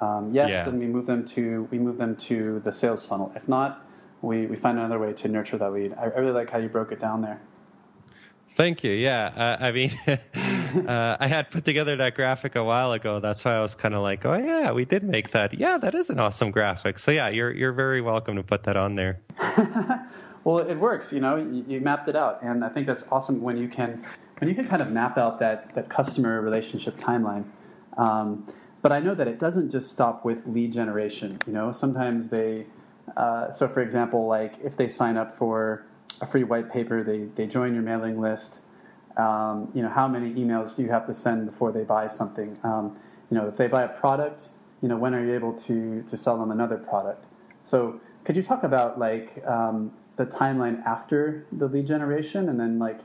[0.00, 0.64] Um, yes, yeah.
[0.64, 3.32] then we move them to we move them to the sales funnel.
[3.36, 3.86] If not,
[4.22, 5.94] we, we find another way to nurture that lead.
[5.94, 7.40] I, I really like how you broke it down there.
[8.50, 8.92] Thank you.
[8.92, 9.90] Yeah, uh, I mean,
[10.88, 13.18] uh, I had put together that graphic a while ago.
[13.18, 15.54] That's why I was kind of like, oh yeah, we did make that.
[15.54, 17.00] Yeah, that is an awesome graphic.
[17.00, 19.20] So yeah, you're you're very welcome to put that on there.
[20.44, 21.12] well, it works.
[21.12, 24.04] You know, you, you, mapped it out, and I think that's awesome when you can
[24.38, 27.44] when you can kind of map out that that customer relationship timeline.
[27.96, 28.46] Um,
[28.84, 31.38] but I know that it doesn't just stop with lead generation.
[31.46, 32.66] You know, sometimes they,
[33.16, 35.86] uh, so for example, like if they sign up for
[36.20, 38.56] a free white paper, they, they join your mailing list.
[39.16, 42.58] Um, you know, how many emails do you have to send before they buy something?
[42.62, 42.98] Um,
[43.30, 44.48] you know, if they buy a product,
[44.82, 47.24] you know, when are you able to, to sell them another product?
[47.64, 52.78] So could you talk about like um, the timeline after the lead generation and then
[52.78, 53.00] like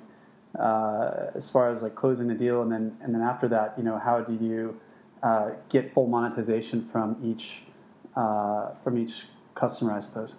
[0.60, 3.84] uh, as far as like closing the deal and then and then after that, you
[3.86, 4.78] know, how do you
[5.24, 7.62] uh, get full monetization from each
[8.16, 9.14] uh, from each
[9.56, 10.34] customer, I suppose.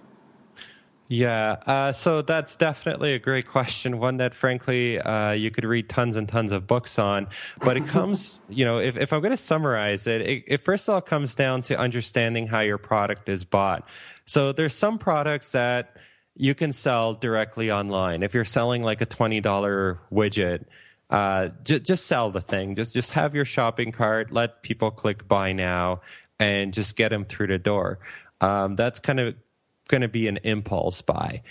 [1.13, 3.99] Yeah, uh, so that's definitely a great question.
[3.99, 7.27] One that, frankly, uh, you could read tons and tons of books on.
[7.59, 10.89] But it comes, you know, if, if I'm going to summarize it, it, it first
[10.89, 13.89] all comes down to understanding how your product is bought.
[14.25, 15.97] So there's some products that
[16.37, 18.23] you can sell directly online.
[18.23, 20.65] If you're selling like a $20 widget,
[21.11, 22.75] uh, j- just sell the thing.
[22.75, 24.31] Just just have your shopping cart.
[24.31, 26.01] Let people click buy now,
[26.39, 27.99] and just get them through the door.
[28.41, 29.35] Um, that's kind of
[29.89, 31.43] going to be an impulse buy.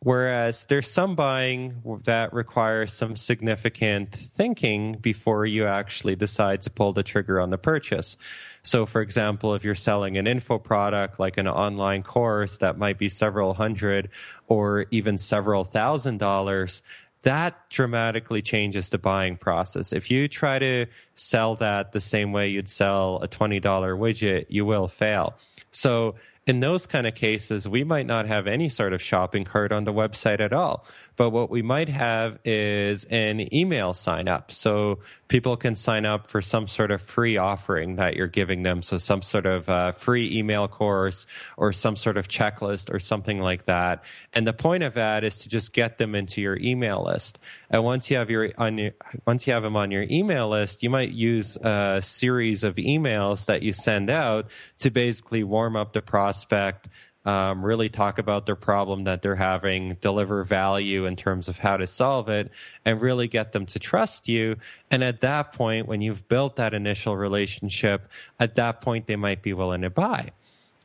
[0.00, 6.92] Whereas there's some buying that requires some significant thinking before you actually decide to pull
[6.92, 8.18] the trigger on the purchase.
[8.62, 12.98] So, for example, if you're selling an info product like an online course that might
[12.98, 14.10] be several hundred
[14.46, 16.82] or even several thousand dollars,
[17.24, 19.92] that dramatically changes the buying process.
[19.92, 24.64] If you try to sell that the same way you'd sell a $20 widget, you
[24.64, 25.34] will fail.
[25.70, 26.14] So
[26.46, 29.84] in those kind of cases, we might not have any sort of shopping cart on
[29.84, 30.84] the website at all.
[31.16, 34.52] But what we might have is an email sign up.
[34.52, 38.82] So people can sign up for some sort of free offering that you're giving them.
[38.82, 41.24] So some sort of uh, free email course
[41.56, 44.04] or some sort of checklist or something like that.
[44.34, 47.38] And the point of that is to just get them into your email list.
[47.74, 48.92] And once you have your, on your
[49.26, 53.46] once you have them on your email list, you might use a series of emails
[53.46, 56.88] that you send out to basically warm up the prospect
[57.24, 61.76] um, really talk about their problem that they're having, deliver value in terms of how
[61.76, 62.52] to solve it,
[62.84, 64.54] and really get them to trust you.
[64.88, 68.08] And at that point, when you've built that initial relationship,
[68.38, 70.30] at that point, they might be willing to buy.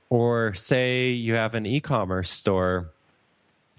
[0.10, 2.89] Or say you have an e commerce store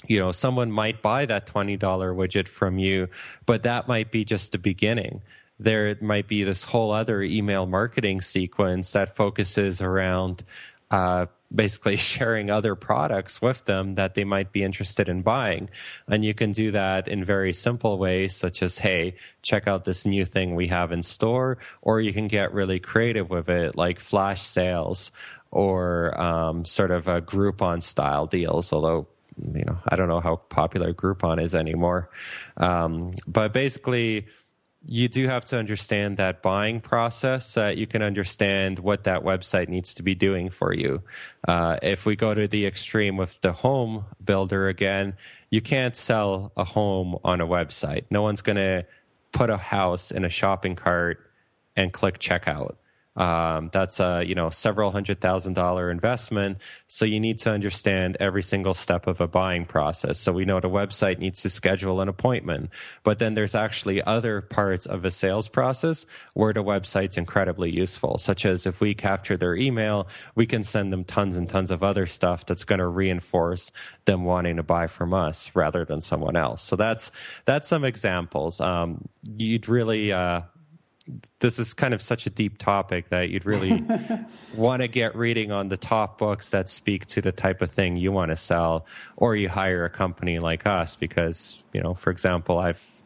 [0.06, 3.08] you know, someone might buy that $20 widget from you,
[3.46, 5.22] but that might be just the beginning.
[5.58, 10.42] There might be this whole other email marketing sequence that focuses around
[10.90, 15.68] uh, basically sharing other products with them that they might be interested in buying.
[16.08, 20.06] And you can do that in very simple ways, such as, hey, check out this
[20.06, 24.00] new thing we have in store, or you can get really creative with it, like
[24.00, 25.12] flash sales
[25.50, 30.36] or um, sort of a Groupon style deals, although you know, I don't know how
[30.36, 32.10] popular Groupon is anymore.
[32.56, 34.26] Um, but basically,
[34.86, 39.22] you do have to understand that buying process so that you can understand what that
[39.22, 41.02] website needs to be doing for you.
[41.46, 45.14] Uh, if we go to the extreme with the home builder again,
[45.50, 48.04] you can't sell a home on a website.
[48.10, 48.86] No one's going to
[49.32, 51.30] put a house in a shopping cart
[51.76, 52.76] and click checkout.
[53.20, 56.56] Um, that's a you know several hundred thousand dollar investment.
[56.86, 60.18] So you need to understand every single step of a buying process.
[60.18, 62.70] So we know the website needs to schedule an appointment,
[63.02, 68.16] but then there's actually other parts of a sales process where the website's incredibly useful,
[68.16, 71.82] such as if we capture their email, we can send them tons and tons of
[71.82, 73.70] other stuff that's going to reinforce
[74.06, 76.62] them wanting to buy from us rather than someone else.
[76.62, 77.12] So that's
[77.44, 78.62] that's some examples.
[78.62, 79.06] Um,
[79.36, 80.40] you'd really uh,
[81.40, 83.84] this is kind of such a deep topic that you'd really
[84.54, 87.96] want to get reading on the top books that speak to the type of thing
[87.96, 92.10] you want to sell, or you hire a company like us because, you know, for
[92.10, 93.02] example, I've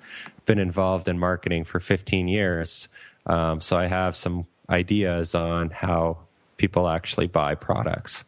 [0.47, 2.89] been involved in marketing for 15 years.
[3.27, 6.19] Um, so I have some ideas on how
[6.57, 8.25] people actually buy products.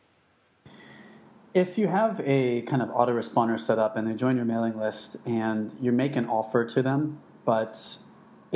[1.55, 5.17] If you have a kind of autoresponder set up and they join your mailing list
[5.25, 7.81] and you make an offer to them, but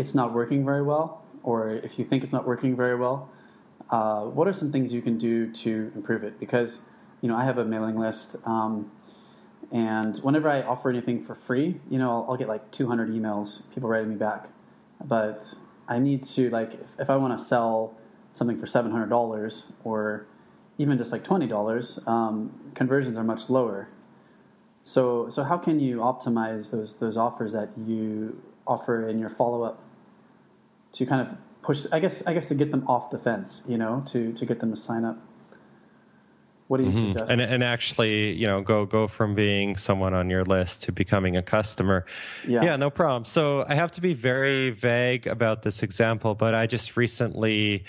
[0.00, 3.28] it's not working very well, or if you think it's not working very well,
[3.90, 6.40] uh, what are some things you can do to improve it?
[6.40, 6.78] Because
[7.20, 8.90] you know I have a mailing list, um,
[9.70, 13.62] and whenever I offer anything for free, you know I'll, I'll, get like 200 emails,
[13.74, 14.48] people writing me back,
[15.04, 15.44] but
[15.86, 17.94] I need to like if, if I want to sell
[18.34, 20.26] something for $700 or
[20.78, 23.88] even just like $20, um, conversions are much lower.
[24.82, 29.62] So, so how can you optimize those those offers that you offer in your follow
[29.62, 29.82] up
[30.94, 31.87] to kind of push?
[31.92, 34.61] I guess I guess to get them off the fence, you know, to to get
[34.61, 35.18] them to sign up.
[36.68, 37.12] What do you mm-hmm.
[37.12, 37.31] suggest?
[37.31, 41.37] And and actually, you know, go go from being someone on your list to becoming
[41.37, 42.07] a customer.
[42.46, 42.62] Yeah.
[42.62, 43.24] yeah, no problem.
[43.24, 47.87] So I have to be very vague about this example, but I just recently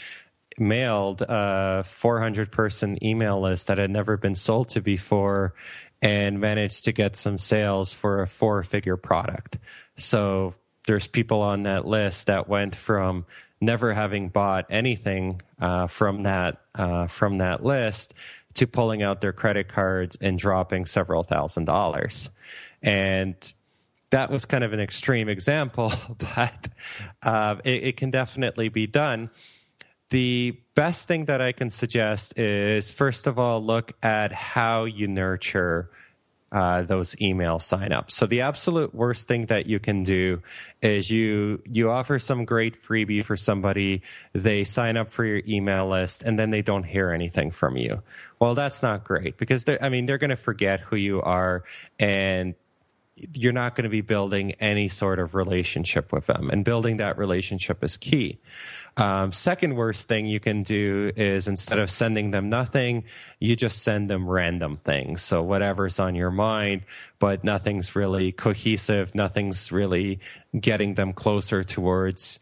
[0.57, 5.53] mailed a 400 person email list that had never been sold to before
[6.01, 9.57] and managed to get some sales for a four figure product.
[9.97, 10.55] So
[10.87, 13.25] there's people on that list that went from
[13.59, 18.13] never having bought anything uh, from that uh, from that list
[18.55, 22.29] to pulling out their credit cards and dropping several thousand dollars,
[22.81, 23.53] and
[24.09, 25.91] that was kind of an extreme example,
[26.35, 26.67] but
[27.23, 29.29] uh, it, it can definitely be done.
[30.09, 35.07] The best thing that I can suggest is first of all, look at how you
[35.07, 35.89] nurture
[36.51, 38.11] uh, those email signups.
[38.11, 40.41] So the absolute worst thing that you can do
[40.81, 44.01] is you you offer some great freebie for somebody,
[44.33, 48.01] they sign up for your email list, and then they don't hear anything from you.
[48.39, 51.63] Well, that's not great because I mean they're going to forget who you are,
[51.99, 52.55] and
[53.15, 56.49] you're not going to be building any sort of relationship with them.
[56.49, 58.39] And building that relationship is key.
[58.97, 63.03] Um, second worst thing you can do is instead of sending them nothing,
[63.39, 65.21] you just send them random things.
[65.21, 66.83] So whatever's on your mind,
[67.19, 70.19] but nothing's really cohesive, nothing's really
[70.57, 72.39] getting them closer towards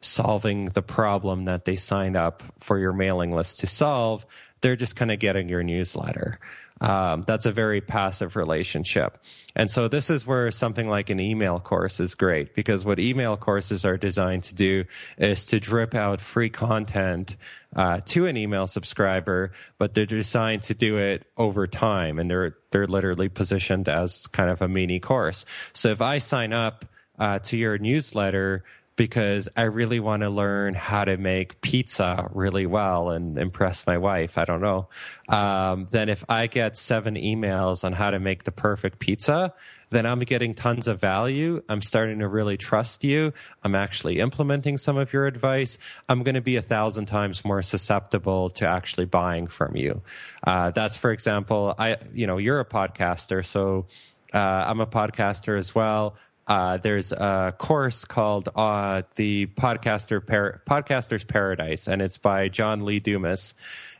[0.00, 4.26] solving the problem that they signed up for your mailing list to solve.
[4.60, 6.38] They're just kind of getting your newsletter.
[6.82, 9.18] Um, that's a very passive relationship.
[9.54, 13.36] And so this is where something like an email course is great because what email
[13.36, 14.84] courses are designed to do
[15.16, 17.36] is to drip out free content
[17.76, 22.56] uh, to an email subscriber, but they're designed to do it over time, and they're
[22.72, 25.44] they're literally positioned as kind of a mini course.
[25.72, 26.84] So if I sign up
[27.18, 28.64] uh, to your newsletter
[29.02, 33.98] because I really want to learn how to make pizza really well and impress my
[33.98, 34.38] wife.
[34.38, 34.90] I don't know.
[35.28, 39.54] Um, then if I get seven emails on how to make the perfect pizza,
[39.90, 41.64] then I'm getting tons of value.
[41.68, 43.32] I'm starting to really trust you.
[43.64, 45.78] I'm actually implementing some of your advice.
[46.08, 50.00] I'm going to be a thousand times more susceptible to actually buying from you.
[50.46, 53.86] Uh, that's, for example, I, you know, you're a podcaster, so
[54.32, 56.14] uh, I'm a podcaster as well.
[56.46, 62.84] Uh, there's a course called uh, the podcaster Par- podcasters paradise and it's by john
[62.84, 63.54] lee dumas.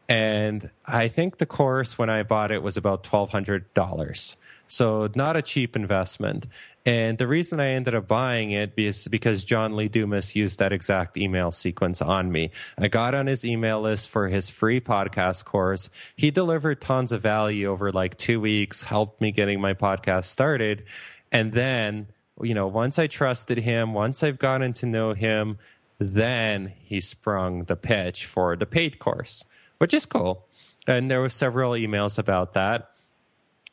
[0.09, 4.36] And i think the course when i bought it was about $1200
[4.66, 6.47] so not a cheap investment.
[6.84, 10.72] And the reason i ended up buying it is because john lee dumas used that
[10.72, 12.51] exact email sequence on me.
[12.76, 15.90] I got on his email list for his free podcast course.
[16.16, 20.84] He delivered tons of value over like two weeks helped me getting my podcast started.
[21.30, 22.09] And then
[22.43, 25.59] you know, once I trusted him, once I've gotten to know him,
[25.99, 29.45] then he sprung the pitch for the paid course,
[29.78, 30.47] which is cool.
[30.86, 32.88] And there were several emails about that.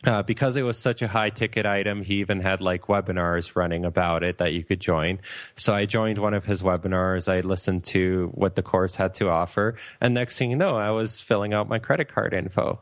[0.06, 3.84] Uh, because it was such a high ticket item, he even had like webinars running
[3.84, 5.20] about it that you could join.
[5.56, 7.30] So I joined one of his webinars.
[7.30, 9.76] I listened to what the course had to offer.
[10.00, 12.80] And next thing you know, I was filling out my credit card info.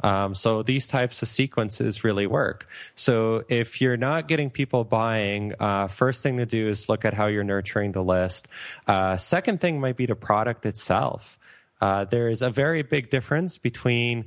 [0.00, 2.68] Um, so these types of sequences really work.
[2.94, 7.14] So if you're not getting people buying, uh, first thing to do is look at
[7.14, 8.48] how you're nurturing the list.
[8.86, 11.38] Uh, second thing might be the product itself.
[11.80, 14.26] Uh, there is a very big difference between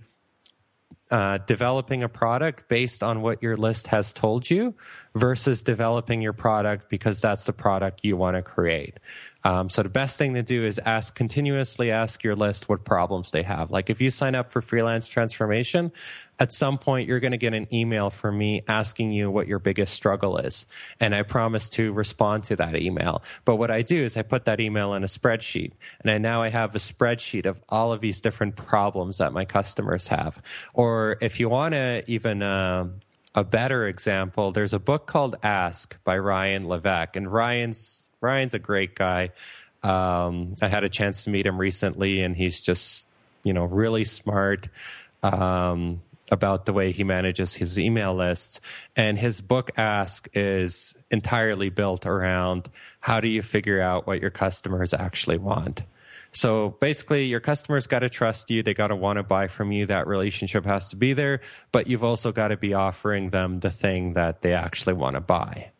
[1.11, 4.73] uh, developing a product based on what your list has told you
[5.13, 8.97] versus developing your product because that's the product you want to create.
[9.43, 13.31] Um, so the best thing to do is ask continuously ask your list what problems
[13.31, 13.71] they have.
[13.71, 15.91] Like if you sign up for freelance transformation,
[16.39, 19.59] at some point you're going to get an email from me asking you what your
[19.59, 20.65] biggest struggle is.
[20.99, 23.23] And I promise to respond to that email.
[23.45, 25.71] But what I do is I put that email in a spreadsheet
[26.01, 29.45] and I, now I have a spreadsheet of all of these different problems that my
[29.45, 30.41] customers have.
[30.73, 32.87] Or if you want to even, uh,
[33.33, 38.59] a better example, there's a book called Ask by Ryan Levesque, and Ryan's Ryan's a
[38.59, 39.31] great guy.
[39.83, 43.07] Um, I had a chance to meet him recently, and he's just
[43.43, 44.69] you know really smart
[45.23, 46.01] um,
[46.31, 48.61] about the way he manages his email lists.
[48.95, 52.69] And his book Ask is entirely built around
[52.99, 55.83] how do you figure out what your customers actually want.
[56.33, 58.63] So basically, your customers got to trust you.
[58.63, 59.85] They got to want to buy from you.
[59.87, 61.41] That relationship has to be there,
[61.73, 65.21] but you've also got to be offering them the thing that they actually want to
[65.21, 65.71] buy.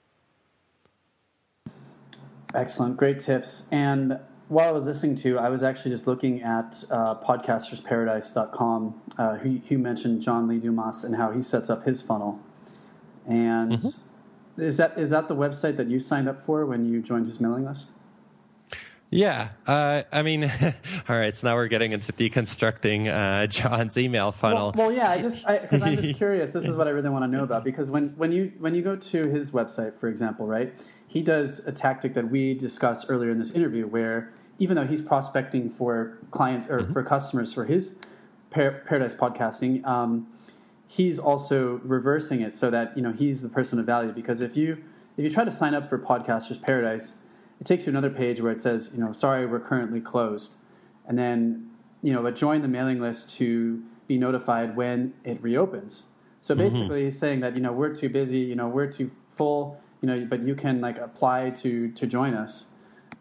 [2.53, 3.63] Excellent, great tips.
[3.71, 9.01] And while I was listening to, I was actually just looking at uh, podcastersparadise.com.
[9.17, 12.39] Uh, who, who mentioned John Lee Dumas and how he sets up his funnel.
[13.27, 14.61] And mm-hmm.
[14.61, 17.39] is that is that the website that you signed up for when you joined his
[17.39, 17.87] mailing list?
[19.13, 20.43] Yeah, uh, I mean,
[21.09, 21.35] all right.
[21.35, 24.73] So now we're getting into deconstructing uh, John's email funnel.
[24.75, 26.53] Well, well yeah, I just because I'm just curious.
[26.53, 28.81] This is what I really want to know about because when when you when you
[28.81, 30.73] go to his website, for example, right,
[31.12, 35.01] he does a tactic that we discussed earlier in this interview, where even though he's
[35.01, 36.93] prospecting for clients or mm-hmm.
[36.93, 37.95] for customers for his
[38.49, 40.26] par- Paradise podcasting, um,
[40.88, 44.14] he's also reversing it so that you know he's the person of value.
[44.14, 44.78] Because if you
[45.18, 47.16] if you try to sign up for Podcasters Paradise,
[47.59, 50.53] it takes you another page where it says, you know, sorry, we're currently closed,
[51.09, 56.03] and then you know, but join the mailing list to be notified when it reopens.
[56.41, 56.70] So mm-hmm.
[56.70, 57.20] basically, mm-hmm.
[57.20, 60.41] saying that you know we're too busy, you know, we're too full you know, but
[60.41, 62.65] you can like apply to to join us.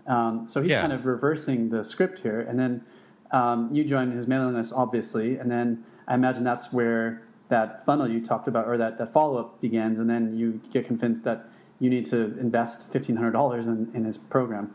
[0.06, 0.80] Um, so he's yeah.
[0.80, 2.82] kind of reversing the script here, and then
[3.30, 8.08] um, you join his mailing list, obviously, and then I imagine that's where that funnel
[8.08, 11.48] you talked about or that, that follow up begins, and then you get convinced that
[11.78, 14.74] you need to invest $1,500 in, in his program.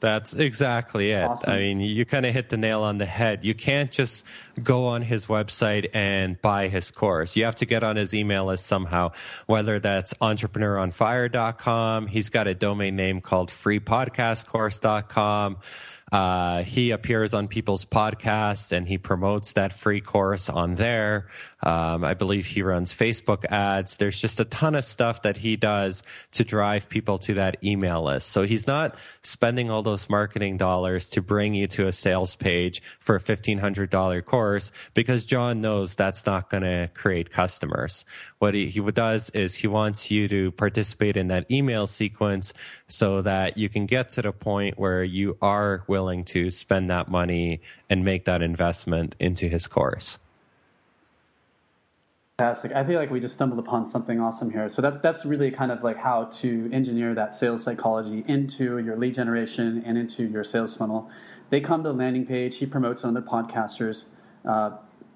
[0.00, 1.24] That's exactly it.
[1.24, 1.50] Awesome.
[1.50, 3.44] I mean, you kind of hit the nail on the head.
[3.44, 4.24] You can't just
[4.62, 7.36] go on his website and buy his course.
[7.36, 9.12] You have to get on his email list somehow,
[9.46, 12.06] whether that's entrepreneuronfire.com.
[12.06, 15.58] He's got a domain name called freepodcastcourse.com.
[16.12, 21.28] Uh, he appears on people's podcasts and he promotes that free course on there.
[21.62, 23.96] Um, I believe he runs Facebook ads.
[23.96, 26.02] There's just a ton of stuff that he does
[26.32, 28.28] to drive people to that email list.
[28.28, 32.82] So he's not spending all those marketing dollars to bring you to a sales page
[32.98, 38.04] for a $1,500 course because John knows that's not going to create customers.
[38.38, 42.52] What he, he does is he wants you to participate in that email sequence
[42.86, 47.06] so that you can get to the point where you are willing to spend that
[47.08, 50.18] money and make that investment into his course.
[52.38, 52.72] Fantastic.
[52.72, 54.68] I feel like we just stumbled upon something awesome here.
[54.68, 58.96] So that that's really kind of like how to engineer that sales psychology into your
[58.96, 61.08] lead generation and into your sales funnel.
[61.50, 62.56] They come to the landing page.
[62.56, 64.06] He promotes on other podcasters,
[64.44, 64.70] uh,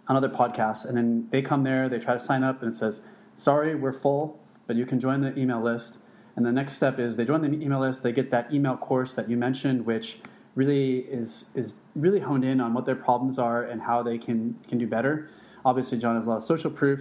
[0.06, 1.88] on other podcasts, and then they come there.
[1.88, 3.00] They try to sign up, and it says,
[3.34, 5.98] "Sorry, we're full, but you can join the email list."
[6.36, 8.04] And the next step is they join the email list.
[8.04, 10.20] They get that email course that you mentioned, which
[10.58, 14.58] really is is really honed in on what their problems are and how they can
[14.68, 15.30] can do better.
[15.64, 17.00] Obviously, John has a lot of social proof,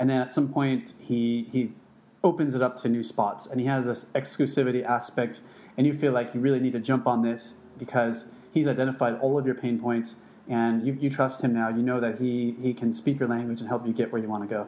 [0.00, 1.72] and then at some point he he
[2.24, 5.38] opens it up to new spots, and he has this exclusivity aspect,
[5.76, 9.38] and you feel like you really need to jump on this because he's identified all
[9.38, 10.16] of your pain points,
[10.48, 11.68] and you, you trust him now.
[11.68, 14.28] You know that he he can speak your language and help you get where you
[14.28, 14.66] want to go.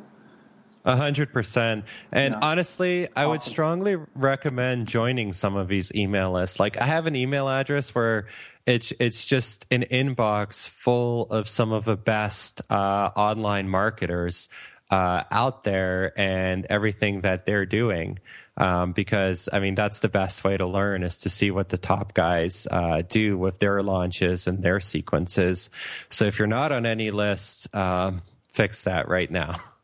[0.85, 1.85] A hundred percent.
[2.11, 2.41] And yeah.
[2.43, 6.59] honestly, I would strongly recommend joining some of these email lists.
[6.59, 8.29] Like I have an email address where
[8.65, 14.49] it's it's just an inbox full of some of the best uh, online marketers
[14.91, 18.19] uh, out there and everything that they're doing.
[18.57, 21.79] Um, because I mean that's the best way to learn is to see what the
[21.79, 25.69] top guys uh, do with their launches and their sequences.
[26.09, 29.57] So if you're not on any lists, um, fix that right now.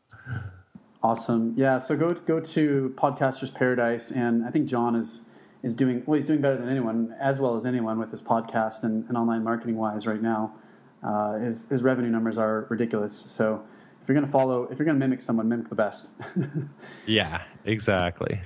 [1.03, 1.53] Awesome.
[1.55, 1.79] Yeah.
[1.79, 5.21] So go go to Podcasters Paradise, and I think John is
[5.63, 6.17] is doing well.
[6.17, 9.43] He's doing better than anyone, as well as anyone with his podcast and, and online
[9.43, 10.53] marketing wise right now.
[11.03, 13.15] Uh, his his revenue numbers are ridiculous.
[13.27, 13.63] So
[14.01, 16.07] if you're going to follow, if you're going to mimic someone, mimic the best.
[17.05, 17.43] yeah.
[17.65, 18.41] Exactly.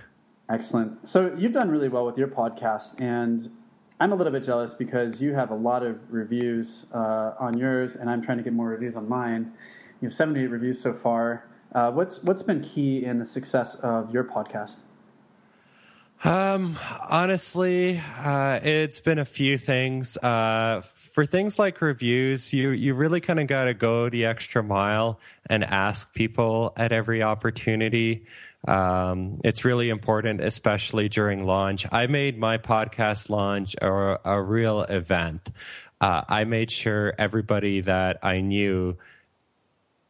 [0.50, 1.08] Excellent.
[1.08, 3.50] So you've done really well with your podcast, and
[4.02, 7.96] I'm a little bit jealous because you have a lot of reviews uh, on yours,
[7.96, 9.54] and I'm trying to get more reviews on mine.
[10.02, 11.46] You have 78 reviews so far.
[11.74, 14.76] Uh, what's what's been key in the success of your podcast?
[16.24, 16.78] Um,
[17.10, 20.18] honestly, uh, it's been a few things.
[20.18, 24.62] Uh, for things like reviews, you you really kind of got to go the extra
[24.62, 28.26] mile and ask people at every opportunity.
[28.68, 31.88] Um, it's really important, especially during launch.
[31.92, 35.50] I made my podcast launch a, a real event.
[36.00, 38.98] Uh, I made sure everybody that I knew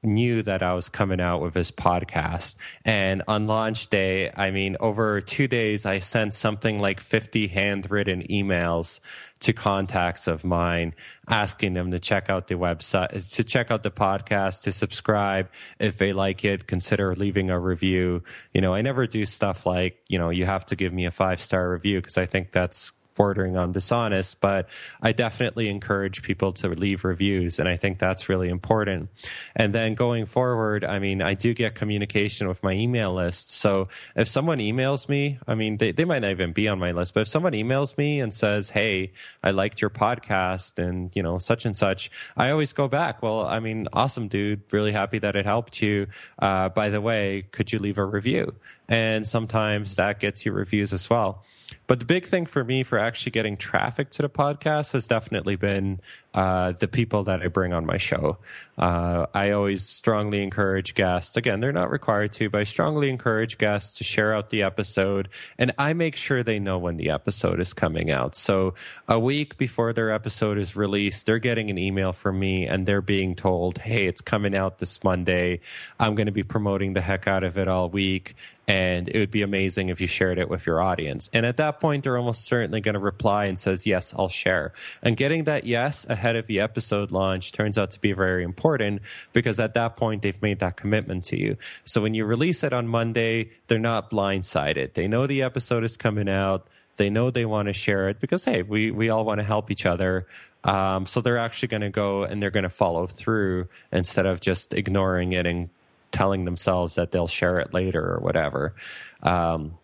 [0.04, 2.56] knew that I was coming out with this podcast.
[2.84, 8.24] And on launch day, I mean, over two days, I sent something like 50 handwritten
[8.24, 9.00] emails
[9.42, 10.94] to contacts of mine
[11.28, 15.50] asking them to check out the website, to check out the podcast, to subscribe.
[15.80, 18.24] If they like it, consider leaving a review.
[18.54, 21.12] You know, I never do stuff like, you know, you have to give me a
[21.12, 24.70] five star review because I think that's bordering on dishonest, but
[25.02, 27.60] I definitely encourage people to leave reviews.
[27.60, 29.10] And I think that's really important.
[29.56, 33.52] And then going forward, I mean, I do get communication with my email list.
[33.52, 36.92] So if someone emails me, I mean, they, they might not even be on my
[36.92, 39.12] list, but if someone emails me and says, Hey,
[39.44, 43.22] I liked your podcast and, you know, such and such, I always go back.
[43.22, 44.62] Well, I mean, awesome, dude.
[44.72, 46.08] Really happy that it helped you.
[46.40, 48.56] Uh, by the way, could you leave a review?
[48.88, 51.44] And sometimes that gets you reviews as well.
[51.92, 55.58] But the big thing for me for actually getting traffic to the podcast has definitely
[55.58, 56.00] been
[56.34, 58.38] uh, the people that I bring on my show.
[58.78, 61.36] Uh, I always strongly encourage guests.
[61.36, 65.28] Again, they're not required to, but I strongly encourage guests to share out the episode,
[65.58, 68.36] and I make sure they know when the episode is coming out.
[68.36, 68.74] So
[69.10, 73.02] a week before their episode is released, they're getting an email from me, and they're
[73.02, 75.60] being told, "Hey, it's coming out this Monday.
[76.00, 78.36] I'm going to be promoting the heck out of it all week."
[78.72, 81.30] And it would be amazing if you shared it with your audience.
[81.34, 84.72] And at that point, they're almost certainly going to reply and says, yes, I'll share.
[85.02, 89.02] And getting that yes ahead of the episode launch turns out to be very important
[89.34, 91.58] because at that point, they've made that commitment to you.
[91.84, 94.94] So when you release it on Monday, they're not blindsided.
[94.94, 96.66] They know the episode is coming out.
[96.96, 99.70] They know they want to share it because, hey, we, we all want to help
[99.70, 100.28] each other.
[100.64, 104.40] Um, so they're actually going to go and they're going to follow through instead of
[104.40, 105.68] just ignoring it and
[106.12, 108.76] telling themselves that they'll share it later or whatever.
[109.24, 109.78] Um,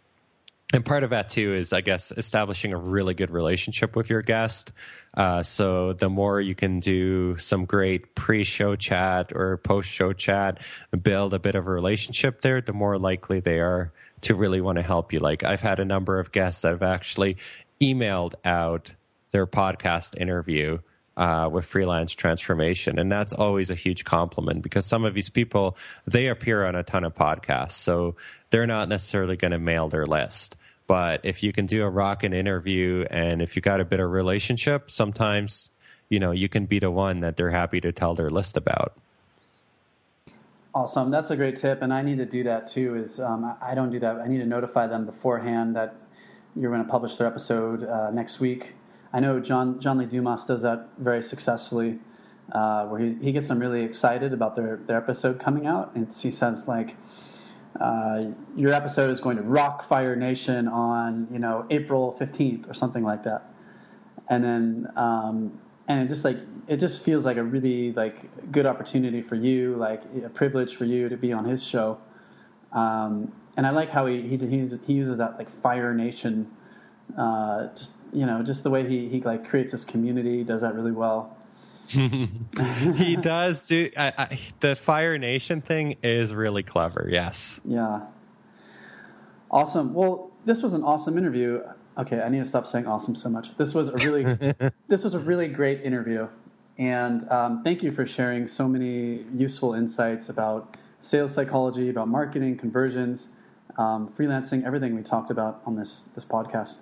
[0.74, 4.22] and part of that too is, I guess, establishing a really good relationship with your
[4.22, 4.74] guest.
[5.14, 10.62] Uh, so the more you can do some great pre-show chat or post-show chat,
[11.02, 14.78] build a bit of a relationship there, the more likely they are to really want
[14.78, 15.20] to help you.
[15.20, 17.38] Like I've had a number of guests that have actually
[17.80, 18.94] emailed out
[19.32, 20.80] their podcast interview
[21.18, 23.00] uh, with freelance transformation.
[23.00, 26.84] And that's always a huge compliment because some of these people, they appear on a
[26.84, 27.72] ton of podcasts.
[27.72, 28.16] So
[28.52, 30.56] they're not necessarily going to mail their list.
[30.86, 34.10] But if you can do a rockin' interview and if you got a bit of
[34.10, 35.72] relationship, sometimes,
[36.08, 38.94] you know, you can be the one that they're happy to tell their list about.
[40.74, 41.10] Awesome.
[41.10, 41.82] That's a great tip.
[41.82, 44.18] And I need to do that too is um, I don't do that.
[44.18, 45.96] I need to notify them beforehand that
[46.56, 48.76] you're going to publish their episode uh, next week
[49.14, 52.00] I know John John Lee Dumas does that very successfully,
[52.52, 56.14] uh, where he, he gets them really excited about their, their episode coming out, and
[56.14, 56.96] he says like,
[57.80, 62.74] uh, "Your episode is going to rock Fire Nation on you know April fifteenth or
[62.74, 63.50] something like that,"
[64.30, 66.38] and then um, and it just like
[66.68, 70.86] it just feels like a really like good opportunity for you, like a privilege for
[70.86, 71.98] you to be on his show.
[72.74, 76.52] Um, and I like how he he, he uses that like Fire Nation
[77.18, 80.76] uh, just you know, just the way he he like creates this community, does that
[80.76, 81.36] really well.
[81.88, 87.08] he does do I, I, the Fire Nation thing is really clever.
[87.10, 87.62] Yes.
[87.64, 88.02] Yeah.
[89.50, 89.94] Awesome.
[89.94, 91.62] Well, this was an awesome interview.
[91.98, 93.56] Okay, I need to stop saying awesome so much.
[93.58, 94.24] This was a really
[94.88, 96.28] this was a really great interview,
[96.78, 102.58] and um, thank you for sharing so many useful insights about sales psychology, about marketing,
[102.58, 103.28] conversions,
[103.78, 106.76] um, freelancing, everything we talked about on this this podcast.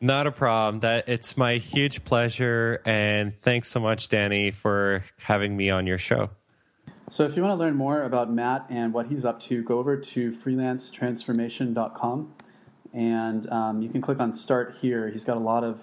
[0.00, 0.80] Not a problem.
[0.80, 5.98] That it's my huge pleasure, and thanks so much, Danny, for having me on your
[5.98, 6.30] show.
[7.10, 9.78] So, if you want to learn more about Matt and what he's up to, go
[9.78, 12.34] over to freelancetransformation.com,
[12.92, 15.08] and um, you can click on Start Here.
[15.08, 15.80] He's got a lot of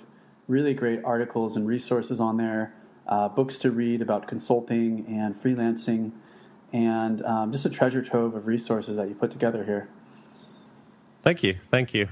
[0.47, 2.73] really great articles and resources on there,
[3.07, 6.11] uh, books to read about consulting and freelancing,
[6.71, 9.89] and um, just a treasure trove of resources that you put together here.
[11.21, 11.57] Thank you.
[11.69, 12.07] Thank you.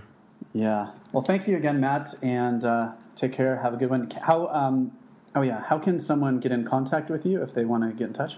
[0.54, 0.92] Yeah.
[1.12, 3.60] Well, thank you again, Matt, and uh, take care.
[3.62, 4.10] Have a good one.
[4.12, 4.48] How?
[4.48, 4.92] Um,
[5.36, 5.64] oh yeah.
[5.64, 8.34] How can someone get in contact with you if they want to get in touch?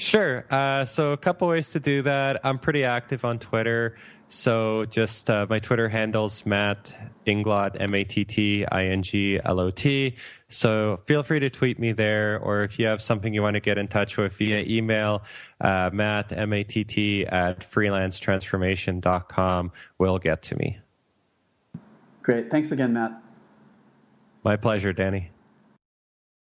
[0.00, 0.44] Sure.
[0.50, 2.40] Uh, so a couple ways to do that.
[2.42, 3.96] I'm pretty active on Twitter.
[4.28, 6.96] So just uh, my Twitter handles Matt
[7.26, 10.16] Inglot M A T T I N G L O T.
[10.48, 13.60] So feel free to tweet me there, or if you have something you want to
[13.60, 15.22] get in touch with via email,
[15.60, 20.78] uh, Matt M A T T at freelancetransformation.com will get to me.
[22.30, 22.48] Great.
[22.48, 23.20] Thanks again, Matt.
[24.44, 25.30] My pleasure, Danny.